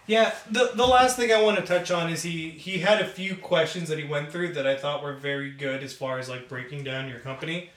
Yeah, 0.07 0.33
the 0.49 0.71
the 0.73 0.85
last 0.85 1.15
thing 1.15 1.31
I 1.31 1.41
want 1.41 1.57
to 1.57 1.63
touch 1.63 1.91
on 1.91 2.09
is 2.11 2.23
he 2.23 2.49
he 2.49 2.79
had 2.79 3.01
a 3.01 3.07
few 3.07 3.35
questions 3.35 3.87
that 3.87 3.99
he 3.99 4.03
went 4.03 4.31
through 4.31 4.53
that 4.55 4.65
I 4.65 4.75
thought 4.75 5.03
were 5.03 5.13
very 5.13 5.51
good 5.51 5.83
as 5.83 5.93
far 5.93 6.19
as 6.19 6.27
like 6.27 6.49
breaking 6.49 6.83
down 6.83 7.07
your 7.07 7.19
company. 7.19 7.69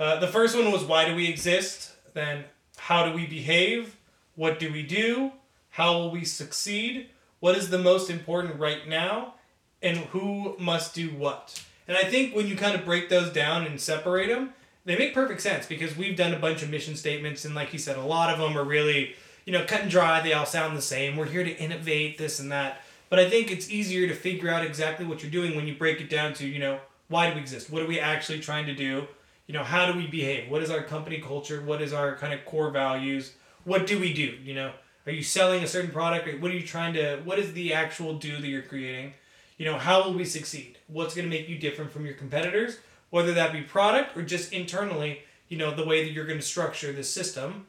Uh, 0.00 0.18
the 0.18 0.26
first 0.26 0.56
one 0.56 0.72
was 0.72 0.82
why 0.82 1.04
do 1.04 1.14
we 1.14 1.28
exist? 1.28 1.92
Then 2.14 2.44
how 2.78 3.04
do 3.04 3.14
we 3.14 3.26
behave? 3.26 3.96
What 4.34 4.58
do 4.58 4.72
we 4.72 4.82
do? 4.82 5.32
How 5.68 5.92
will 5.92 6.10
we 6.10 6.24
succeed? 6.24 7.10
What 7.40 7.54
is 7.54 7.68
the 7.68 7.78
most 7.78 8.08
important 8.08 8.58
right 8.58 8.88
now? 8.88 9.34
And 9.82 9.98
who 9.98 10.56
must 10.58 10.94
do 10.94 11.08
what? 11.08 11.62
And 11.86 11.98
I 11.98 12.04
think 12.04 12.34
when 12.34 12.46
you 12.46 12.56
kind 12.56 12.74
of 12.74 12.86
break 12.86 13.10
those 13.10 13.30
down 13.30 13.66
and 13.66 13.78
separate 13.78 14.28
them, 14.28 14.54
they 14.86 14.96
make 14.96 15.12
perfect 15.12 15.42
sense 15.42 15.66
because 15.66 15.94
we've 15.94 16.16
done 16.16 16.32
a 16.32 16.38
bunch 16.38 16.62
of 16.62 16.70
mission 16.70 16.96
statements, 16.96 17.44
and 17.44 17.54
like 17.54 17.74
you 17.74 17.78
said, 17.78 17.98
a 17.98 18.02
lot 18.02 18.32
of 18.32 18.38
them 18.38 18.56
are 18.56 18.64
really, 18.64 19.14
you 19.44 19.52
know, 19.52 19.66
cut 19.66 19.82
and 19.82 19.90
dry. 19.90 20.22
They 20.22 20.32
all 20.32 20.46
sound 20.46 20.78
the 20.78 20.82
same. 20.82 21.14
We're 21.14 21.26
here 21.26 21.44
to 21.44 21.58
innovate 21.58 22.16
this 22.16 22.40
and 22.40 22.50
that. 22.52 22.80
But 23.10 23.18
I 23.18 23.28
think 23.28 23.50
it's 23.50 23.70
easier 23.70 24.08
to 24.08 24.14
figure 24.14 24.48
out 24.48 24.64
exactly 24.64 25.04
what 25.04 25.22
you're 25.22 25.30
doing 25.30 25.54
when 25.54 25.66
you 25.66 25.74
break 25.74 26.00
it 26.00 26.08
down 26.08 26.32
to, 26.34 26.46
you 26.46 26.58
know, 26.58 26.80
why 27.08 27.28
do 27.28 27.34
we 27.34 27.40
exist? 27.42 27.68
What 27.68 27.82
are 27.82 27.86
we 27.86 28.00
actually 28.00 28.40
trying 28.40 28.64
to 28.64 28.74
do? 28.74 29.06
You 29.50 29.56
know 29.56 29.64
how 29.64 29.90
do 29.90 29.98
we 29.98 30.06
behave? 30.06 30.48
What 30.48 30.62
is 30.62 30.70
our 30.70 30.80
company 30.80 31.18
culture? 31.18 31.60
What 31.60 31.82
is 31.82 31.92
our 31.92 32.14
kind 32.14 32.32
of 32.32 32.44
core 32.44 32.70
values? 32.70 33.32
What 33.64 33.84
do 33.84 33.98
we 33.98 34.12
do 34.12 34.38
you 34.44 34.54
know? 34.54 34.70
Are 35.06 35.12
you 35.12 35.24
selling 35.24 35.64
a 35.64 35.66
certain 35.66 35.90
product? 35.90 36.40
What 36.40 36.52
are 36.52 36.54
you 36.54 36.64
trying 36.64 36.94
to 36.94 37.16
what 37.24 37.40
is 37.40 37.52
the 37.52 37.74
actual 37.74 38.14
do 38.14 38.40
that 38.40 38.46
you're 38.46 38.62
creating? 38.62 39.14
You 39.58 39.64
know 39.64 39.76
how 39.76 40.04
will 40.04 40.14
we 40.14 40.24
succeed? 40.24 40.78
What's 40.86 41.16
going 41.16 41.28
to 41.28 41.36
make 41.36 41.48
you 41.48 41.58
different 41.58 41.90
from 41.90 42.06
your 42.06 42.14
competitors? 42.14 42.78
Whether 43.10 43.34
that 43.34 43.52
be 43.52 43.62
product 43.62 44.16
or 44.16 44.22
just 44.22 44.52
internally 44.52 45.22
you 45.48 45.58
know 45.58 45.74
the 45.74 45.84
way 45.84 46.04
that 46.04 46.12
you're 46.12 46.26
going 46.26 46.38
to 46.38 46.46
structure 46.46 46.92
this 46.92 47.12
system. 47.12 47.66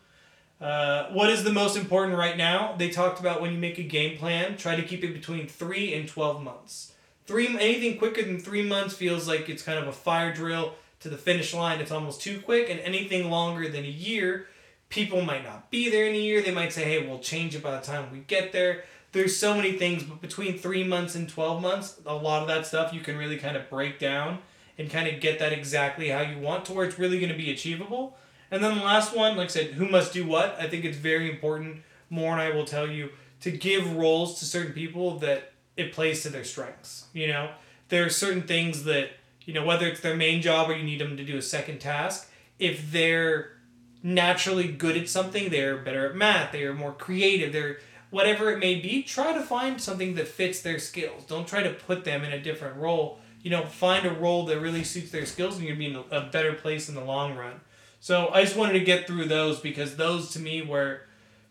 Uh, 0.61 1.07
what 1.07 1.31
is 1.31 1.43
the 1.43 1.51
most 1.51 1.75
important 1.75 2.15
right 2.15 2.37
now? 2.37 2.75
They 2.77 2.91
talked 2.91 3.19
about 3.19 3.41
when 3.41 3.53
you 3.53 3.57
make 3.57 3.79
a 3.79 3.83
game 3.83 4.19
plan 4.19 4.55
try 4.55 4.75
to 4.75 4.83
keep 4.83 5.03
it 5.03 5.13
between 5.13 5.47
3 5.47 5.95
and 5.95 6.07
12 6.07 6.43
months. 6.43 6.93
Three 7.25 7.47
anything 7.47 7.97
quicker 7.97 8.21
than 8.21 8.39
three 8.39 8.61
months 8.61 8.93
feels 8.93 9.27
like 9.27 9.49
it's 9.49 9.63
kind 9.63 9.79
of 9.79 9.87
a 9.87 9.91
fire 9.91 10.31
drill 10.31 10.75
to 11.01 11.09
the 11.09 11.17
finish 11.17 11.53
line, 11.53 11.79
it's 11.79 11.91
almost 11.91 12.21
too 12.21 12.39
quick. 12.39 12.69
And 12.69 12.79
anything 12.79 13.29
longer 13.29 13.67
than 13.67 13.83
a 13.83 13.87
year, 13.87 14.47
people 14.89 15.21
might 15.21 15.43
not 15.43 15.69
be 15.69 15.89
there 15.89 16.05
in 16.05 16.13
a 16.13 16.19
year. 16.19 16.41
They 16.41 16.53
might 16.53 16.73
say, 16.73 16.83
hey, 16.83 17.05
we'll 17.05 17.19
change 17.19 17.55
it 17.55 17.63
by 17.63 17.71
the 17.71 17.85
time 17.85 18.11
we 18.11 18.19
get 18.19 18.51
there. 18.51 18.83
There's 19.11 19.35
so 19.35 19.53
many 19.53 19.73
things, 19.73 20.03
but 20.03 20.21
between 20.21 20.57
three 20.57 20.83
months 20.83 21.15
and 21.15 21.27
12 21.27 21.61
months, 21.61 21.99
a 22.05 22.15
lot 22.15 22.43
of 22.43 22.47
that 22.47 22.65
stuff 22.65 22.93
you 22.93 23.01
can 23.01 23.17
really 23.17 23.37
kind 23.37 23.57
of 23.57 23.69
break 23.69 23.99
down 23.99 24.39
and 24.77 24.89
kind 24.89 25.07
of 25.07 25.19
get 25.19 25.39
that 25.39 25.51
exactly 25.51 26.09
how 26.09 26.21
you 26.21 26.39
want 26.39 26.65
to 26.65 26.73
where 26.73 26.85
it's 26.85 26.97
really 26.97 27.19
going 27.19 27.31
to 27.31 27.37
be 27.37 27.51
achievable. 27.51 28.17
And 28.51 28.63
then 28.63 28.77
the 28.77 28.83
last 28.83 29.15
one, 29.15 29.37
like 29.37 29.45
I 29.45 29.47
said, 29.47 29.71
who 29.71 29.87
must 29.87 30.13
do 30.13 30.25
what? 30.25 30.55
I 30.59 30.67
think 30.67 30.85
it's 30.85 30.97
very 30.97 31.29
important. 31.29 31.83
More 32.09 32.31
and 32.33 32.41
I 32.41 32.51
will 32.51 32.65
tell 32.65 32.87
you 32.87 33.09
to 33.41 33.51
give 33.51 33.95
roles 33.95 34.39
to 34.39 34.45
certain 34.45 34.73
people 34.73 35.19
that 35.19 35.53
it 35.77 35.93
plays 35.93 36.23
to 36.23 36.29
their 36.29 36.43
strengths. 36.43 37.05
You 37.13 37.27
know, 37.27 37.51
there 37.89 38.05
are 38.05 38.09
certain 38.09 38.43
things 38.43 38.83
that 38.83 39.11
you 39.45 39.53
know, 39.53 39.65
whether 39.65 39.87
it's 39.87 40.01
their 40.01 40.15
main 40.15 40.41
job 40.41 40.69
or 40.69 40.75
you 40.75 40.83
need 40.83 40.99
them 40.99 41.17
to 41.17 41.23
do 41.23 41.37
a 41.37 41.41
second 41.41 41.79
task, 41.79 42.29
if 42.59 42.91
they're 42.91 43.57
naturally 44.03 44.71
good 44.71 44.97
at 44.97 45.09
something, 45.09 45.49
they're 45.49 45.77
better 45.77 46.09
at 46.09 46.15
math, 46.15 46.51
they 46.51 46.63
are 46.63 46.73
more 46.73 46.93
creative, 46.93 47.51
they're 47.53 47.77
whatever 48.09 48.51
it 48.51 48.59
may 48.59 48.75
be, 48.75 49.01
try 49.01 49.33
to 49.33 49.41
find 49.41 49.81
something 49.81 50.15
that 50.15 50.27
fits 50.27 50.61
their 50.61 50.77
skills. 50.79 51.23
Don't 51.25 51.47
try 51.47 51.63
to 51.63 51.69
put 51.69 52.03
them 52.03 52.23
in 52.23 52.31
a 52.31 52.41
different 52.41 52.75
role. 52.75 53.19
You 53.41 53.49
know, 53.49 53.65
find 53.65 54.05
a 54.05 54.13
role 54.13 54.45
that 54.45 54.59
really 54.59 54.83
suits 54.83 55.11
their 55.11 55.25
skills 55.25 55.57
and 55.57 55.65
you'll 55.65 55.77
be 55.77 55.87
in 55.87 56.03
a 56.11 56.21
better 56.21 56.53
place 56.53 56.89
in 56.89 56.95
the 56.95 57.03
long 57.03 57.35
run. 57.35 57.61
So 57.99 58.29
I 58.33 58.43
just 58.43 58.55
wanted 58.55 58.73
to 58.73 58.81
get 58.81 59.07
through 59.07 59.25
those 59.25 59.59
because 59.59 59.95
those 59.95 60.31
to 60.31 60.39
me 60.39 60.61
were 60.61 61.01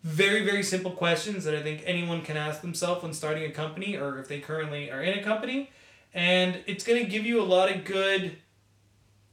very 0.03 0.45
very 0.45 0.63
simple 0.63 0.91
questions 0.93 1.45
that 1.45 1.55
I 1.55 1.63
think 1.63 1.83
anyone 1.85 2.23
can 2.23 2.37
ask 2.37 2.63
themselves 2.63 3.03
when 3.03 3.13
starting 3.13 3.45
a 3.45 3.51
company 3.51 3.97
or 3.97 4.19
if 4.19 4.29
they 4.29 4.41
currently 4.41 4.91
are 4.91 5.03
in 5.03 5.19
a 5.19 5.23
company, 5.23 5.71
and 6.15 6.59
it's 6.67 6.85
gonna 6.85 7.05
give 7.05 7.25
you 7.25 7.41
a 7.41 7.45
lot 7.45 7.71
of 7.71 7.85
good. 7.85 8.37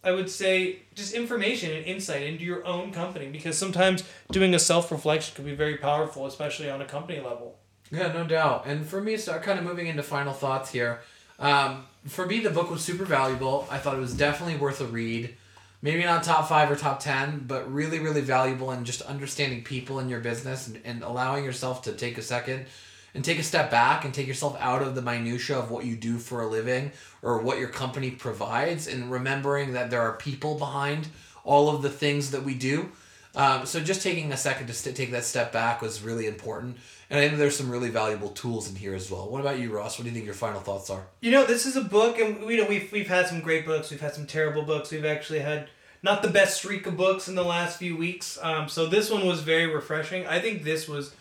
I 0.04 0.12
would 0.12 0.30
say 0.30 0.84
just 0.96 1.14
information 1.14 1.72
and 1.72 1.86
insight 1.86 2.24
into 2.24 2.44
your 2.44 2.66
own 2.66 2.94
company 2.94 3.28
because 3.28 3.58
sometimes 3.58 4.04
doing 4.32 4.54
a 4.54 4.60
self 4.60 4.92
reflection 4.92 5.36
can 5.36 5.46
be 5.46 5.56
very 5.56 5.78
powerful, 5.78 6.26
especially 6.26 6.70
on 6.70 6.82
a 6.82 6.86
company 6.86 7.20
level. 7.20 7.58
Yeah, 7.92 8.12
no 8.12 8.26
doubt. 8.26 8.66
And 8.66 8.86
for 8.86 9.02
me, 9.02 9.18
start 9.18 9.44
kind 9.44 9.58
of 9.60 9.66
moving 9.66 9.88
into 9.88 10.04
final 10.04 10.34
thoughts 10.34 10.72
here. 10.72 11.02
Um, 11.40 11.86
for 12.06 12.26
me, 12.26 12.40
the 12.40 12.50
book 12.50 12.70
was 12.70 12.82
super 12.82 13.06
valuable. 13.06 13.68
I 13.70 13.78
thought 13.78 13.96
it 13.96 14.02
was 14.02 14.14
definitely 14.14 14.58
worth 14.58 14.82
a 14.82 14.86
read. 14.86 15.36
Maybe 15.82 16.04
not 16.04 16.24
top 16.24 16.50
five 16.50 16.72
or 16.72 16.76
top 16.76 17.00
ten, 17.00 17.44
but 17.46 17.72
really, 17.72 18.00
really 18.00 18.22
valuable 18.22 18.72
in 18.72 18.84
just 18.84 19.02
understanding 19.04 19.64
people 19.64 20.00
in 20.00 20.10
your 20.10 20.20
business 20.20 20.68
and, 20.68 20.80
and 20.84 21.04
allowing 21.04 21.46
yourself 21.46 21.84
to 21.84 21.94
take 21.94 22.18
a 22.18 22.22
second 22.22 22.66
and 23.18 23.26
take 23.26 23.40
a 23.40 23.44
step 23.44 23.72
back 23.72 24.06
and 24.06 24.14
take 24.14 24.28
yourself 24.28 24.56
out 24.60 24.84
of 24.84 24.94
the 24.94 25.02
minutia 25.02 25.58
of 25.58 25.72
what 25.72 25.84
you 25.84 25.96
do 25.96 26.20
for 26.20 26.44
a 26.44 26.48
living 26.48 26.92
or 27.24 27.40
what 27.40 27.58
your 27.58 27.68
company 27.68 28.12
provides 28.12 28.86
and 28.86 29.12
remembering 29.12 29.74
that 29.74 29.90
there 29.90 30.02
are 30.02 30.14
people 30.14 30.56
behind 30.56 31.08
all 31.44 31.68
of 31.76 31.82
the 31.82 31.90
things 31.90 32.30
that 32.30 32.44
we 32.44 32.54
do. 32.54 32.92
Um, 33.36 33.66
so 33.66 33.80
just 33.80 34.04
taking 34.04 34.32
a 34.32 34.38
second 34.38 34.68
to 34.68 34.74
st- 34.74 34.96
take 34.96 35.10
that 35.14 35.24
step 35.24 35.52
back 35.52 35.82
was 35.82 36.04
really 36.04 36.28
important. 36.28 36.78
And 37.10 37.20
I 37.20 37.28
think 37.28 37.40
there's 37.40 37.58
some 37.58 37.72
really 37.72 37.90
valuable 37.90 38.30
tools 38.30 38.70
in 38.70 38.76
here 38.76 38.94
as 38.94 39.10
well. 39.10 39.28
What 39.28 39.42
about 39.42 39.58
you, 39.58 39.76
Ross? 39.76 39.98
What 39.98 40.04
do 40.04 40.10
you 40.10 40.14
think 40.14 40.26
your 40.26 40.36
final 40.36 40.62
thoughts 40.62 40.92
are? 40.92 41.08
You 41.20 41.32
know, 41.32 41.44
this 41.44 41.66
is 41.66 41.76
a 41.76 41.82
book, 41.82 42.20
and 42.20 42.44
we 42.44 42.58
know 42.58 42.68
we've 42.68 42.92
we've 42.92 43.08
had 43.08 43.28
some 43.28 43.42
great 43.42 43.66
books. 43.66 43.90
We've 43.90 44.02
had 44.02 44.14
some 44.14 44.28
terrible 44.28 44.62
books. 44.64 44.92
We've 44.92 45.06
actually 45.06 45.40
had 45.40 45.70
not 46.04 46.22
the 46.22 46.30
best 46.30 46.58
streak 46.58 46.86
of 46.86 46.98
books 46.98 47.28
in 47.28 47.36
the 47.36 47.44
last 47.44 47.80
few 47.80 47.98
weeks. 47.98 48.38
Um, 48.42 48.70
so 48.70 48.86
this 48.86 49.10
one 49.10 49.26
was 49.26 49.42
very 49.42 49.68
refreshing. 49.68 50.28
I 50.28 50.40
think 50.40 50.64
this 50.64 50.88
was 50.88 51.16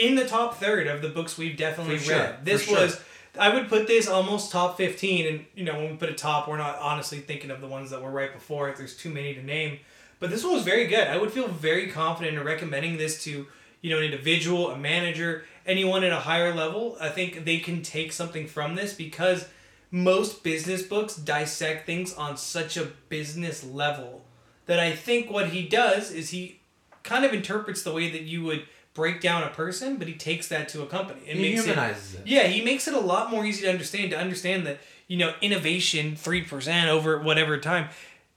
in 0.00 0.14
the 0.14 0.26
top 0.26 0.56
third 0.56 0.86
of 0.86 1.02
the 1.02 1.08
books 1.08 1.36
we've 1.36 1.56
definitely 1.56 1.98
sure, 1.98 2.16
read. 2.16 2.44
This 2.44 2.64
sure. 2.64 2.80
was. 2.80 3.00
I 3.38 3.54
would 3.54 3.68
put 3.68 3.86
this 3.86 4.08
almost 4.08 4.50
top 4.50 4.76
15 4.76 5.26
and 5.26 5.46
you 5.54 5.64
know 5.64 5.74
when 5.74 5.92
we 5.92 5.96
put 5.96 6.10
a 6.10 6.14
top 6.14 6.48
we're 6.48 6.56
not 6.56 6.78
honestly 6.80 7.20
thinking 7.20 7.52
of 7.52 7.60
the 7.60 7.68
ones 7.68 7.90
that 7.90 8.02
were 8.02 8.10
right 8.10 8.32
before 8.32 8.68
it 8.68 8.76
there's 8.76 8.96
too 8.96 9.10
many 9.10 9.34
to 9.34 9.42
name 9.42 9.78
but 10.18 10.30
this 10.30 10.42
one 10.42 10.54
was 10.54 10.64
very 10.64 10.88
good 10.88 11.06
I 11.06 11.16
would 11.16 11.30
feel 11.30 11.46
very 11.46 11.86
confident 11.86 12.36
in 12.36 12.42
recommending 12.42 12.98
this 12.98 13.22
to 13.24 13.46
you 13.82 13.90
know 13.90 13.98
an 13.98 14.04
individual 14.04 14.72
a 14.72 14.76
manager 14.76 15.44
anyone 15.64 16.02
at 16.02 16.10
a 16.10 16.18
higher 16.18 16.52
level 16.52 16.96
I 17.00 17.08
think 17.08 17.44
they 17.44 17.58
can 17.58 17.82
take 17.82 18.12
something 18.12 18.48
from 18.48 18.74
this 18.74 18.94
because 18.94 19.46
most 19.92 20.42
business 20.42 20.82
books 20.82 21.14
dissect 21.14 21.86
things 21.86 22.12
on 22.14 22.36
such 22.36 22.76
a 22.76 22.88
business 23.08 23.62
level 23.62 24.24
that 24.66 24.80
I 24.80 24.92
think 24.92 25.30
what 25.30 25.48
he 25.48 25.68
does 25.68 26.10
is 26.10 26.30
he 26.30 26.60
kind 27.02 27.24
of 27.24 27.32
interprets 27.32 27.82
the 27.82 27.92
way 27.92 28.10
that 28.10 28.22
you 28.22 28.44
would 28.44 28.66
break 29.00 29.22
down 29.22 29.42
a 29.42 29.48
person, 29.48 29.96
but 29.96 30.06
he 30.06 30.12
takes 30.12 30.48
that 30.48 30.68
to 30.68 30.82
a 30.82 30.86
company. 30.86 31.22
It 31.26 31.36
He 31.36 31.42
makes 31.42 31.64
humanizes 31.64 32.16
it. 32.16 32.26
Yeah, 32.26 32.48
he 32.48 32.62
makes 32.62 32.86
it 32.86 32.92
a 32.92 33.00
lot 33.00 33.30
more 33.30 33.46
easy 33.46 33.62
to 33.62 33.70
understand. 33.70 34.10
To 34.10 34.18
understand 34.18 34.66
that 34.66 34.78
you 35.08 35.16
know 35.16 35.32
innovation 35.40 36.16
three 36.16 36.42
percent 36.42 36.90
over 36.90 37.18
whatever 37.18 37.56
time 37.56 37.88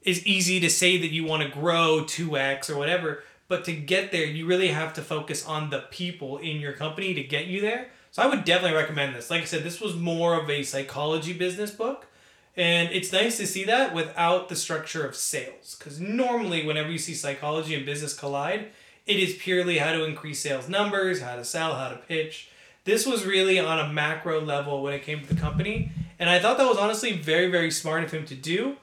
is 0.04 0.26
easy 0.26 0.62
to 0.62 0.70
say 0.70 0.98
that 0.98 1.12
you 1.12 1.26
want 1.26 1.44
to 1.44 1.50
grow 1.50 2.06
two 2.06 2.38
x 2.38 2.70
or 2.70 2.78
whatever, 2.78 3.24
but 3.50 3.66
to 3.66 3.74
get 3.74 4.14
there, 4.14 4.26
you 4.26 4.46
really 4.46 4.70
have 4.70 4.94
to 4.94 5.02
focus 5.02 5.46
on 5.46 5.70
the 5.70 5.80
people 5.92 6.38
in 6.38 6.62
your 6.62 6.74
company 6.74 7.14
to 7.14 7.24
get 7.24 7.46
you 7.48 7.60
there. 7.60 7.90
So 8.12 8.22
I 8.22 8.28
would 8.28 8.46
definitely 8.46 8.78
recommend 8.78 9.16
this. 9.16 9.30
Like 9.30 9.42
I 9.42 9.46
said, 9.46 9.64
this 9.64 9.82
was 9.82 9.96
more 9.96 10.40
of 10.40 10.50
a 10.50 10.64
psychology 10.64 11.34
business 11.34 11.72
book. 11.72 12.08
And 12.56 12.90
it's 12.92 13.12
nice 13.12 13.38
to 13.38 13.48
see 13.48 13.64
that 13.64 13.96
without 13.96 14.48
the 14.48 14.56
structure 14.56 15.06
of 15.06 15.16
sales. 15.16 15.76
Because 15.78 16.00
normally, 16.00 16.66
whenever 16.66 16.92
you 16.92 17.00
see 17.00 17.16
psychology 17.16 17.74
and 17.74 17.86
business 17.86 18.14
collide, 18.14 18.68
it 19.06 19.18
is 19.18 19.36
purely 19.36 19.78
how 19.78 19.92
to 19.92 20.06
increase 20.06 20.40
sales 20.40 20.70
numbers, 20.70 21.22
how 21.22 21.36
to 21.36 21.44
sell, 21.44 21.76
how 21.76 21.90
to 21.90 21.98
pitch. 21.98 22.50
This 22.86 23.06
was 23.06 23.26
really 23.26 23.60
on 23.60 23.80
a 23.80 23.92
macro 23.92 24.42
level 24.42 24.82
when 24.82 24.94
it 24.94 25.04
came 25.04 25.22
to 25.22 25.34
the 25.34 25.40
company. 25.40 25.92
And 26.20 26.30
I 26.30 26.40
thought 26.40 26.58
that 26.58 26.68
was 26.68 26.78
honestly 26.78 27.14
very, 27.14 27.50
very 27.50 27.72
smart 27.72 28.04
of 28.04 28.12
him 28.12 28.26
to 28.26 28.36
do 28.36 28.78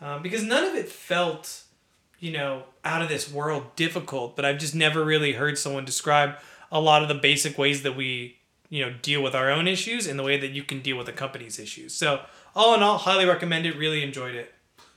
um, 0.00 0.22
because 0.22 0.42
none 0.42 0.64
of 0.64 0.74
it 0.74 0.88
felt, 0.88 1.64
you 2.18 2.32
know, 2.32 2.64
out 2.84 3.02
of 3.02 3.08
this 3.08 3.30
world 3.30 3.74
difficult. 3.76 4.36
But 4.36 4.44
I've 4.44 4.58
just 4.58 4.74
never 4.74 5.04
really 5.04 5.32
heard 5.32 5.58
someone 5.58 5.84
describe 5.84 6.36
a 6.70 6.80
lot 6.80 7.02
of 7.02 7.08
the 7.08 7.14
basic 7.14 7.58
ways 7.58 7.82
that 7.82 7.96
we, 7.96 8.38
you 8.68 8.84
know, 8.84 8.94
deal 9.02 9.22
with 9.22 9.34
our 9.34 9.50
own 9.50 9.68
issues 9.68 10.06
and 10.06 10.18
the 10.18 10.22
way 10.22 10.38
that 10.38 10.50
you 10.50 10.62
can 10.62 10.80
deal 10.80 10.96
with 10.96 11.08
a 11.08 11.12
company's 11.12 11.58
issues. 11.58 11.94
So, 11.94 12.22
all 12.54 12.74
in 12.74 12.82
all, 12.82 12.98
highly 12.98 13.26
recommend 13.26 13.66
it. 13.66 13.76
Really 13.76 14.02
enjoyed 14.02 14.34
it. 14.34 14.52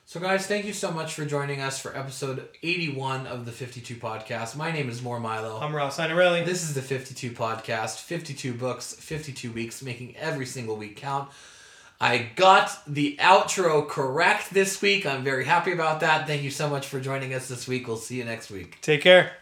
So, 0.09 0.19
guys, 0.19 0.47
thank 0.47 0.65
you 0.65 0.73
so 0.73 0.91
much 0.91 1.13
for 1.13 1.23
joining 1.23 1.61
us 1.61 1.77
for 1.77 1.95
episode 1.95 2.47
81 2.63 3.27
of 3.27 3.45
the 3.45 3.51
52 3.51 3.93
podcast. 3.97 4.55
My 4.55 4.71
name 4.71 4.89
is 4.89 5.03
More 5.03 5.19
Milo. 5.19 5.59
I'm 5.59 5.75
Ross 5.75 5.99
Inarelli. 5.99 6.43
This 6.43 6.63
is 6.63 6.73
the 6.73 6.81
52 6.81 7.29
podcast, 7.29 7.99
52 7.99 8.55
books, 8.55 8.95
52 8.95 9.51
weeks, 9.51 9.83
making 9.83 10.17
every 10.17 10.47
single 10.47 10.77
week 10.77 10.95
count. 10.95 11.29
I 12.01 12.25
got 12.35 12.75
the 12.87 13.17
outro 13.19 13.87
correct 13.87 14.51
this 14.51 14.81
week. 14.81 15.05
I'm 15.05 15.23
very 15.23 15.45
happy 15.45 15.73
about 15.73 15.99
that. 15.99 16.25
Thank 16.25 16.41
you 16.41 16.49
so 16.49 16.67
much 16.67 16.87
for 16.87 16.99
joining 16.99 17.35
us 17.35 17.47
this 17.47 17.67
week. 17.67 17.87
We'll 17.87 17.97
see 17.97 18.17
you 18.17 18.25
next 18.25 18.49
week. 18.49 18.79
Take 18.81 19.01
care. 19.01 19.33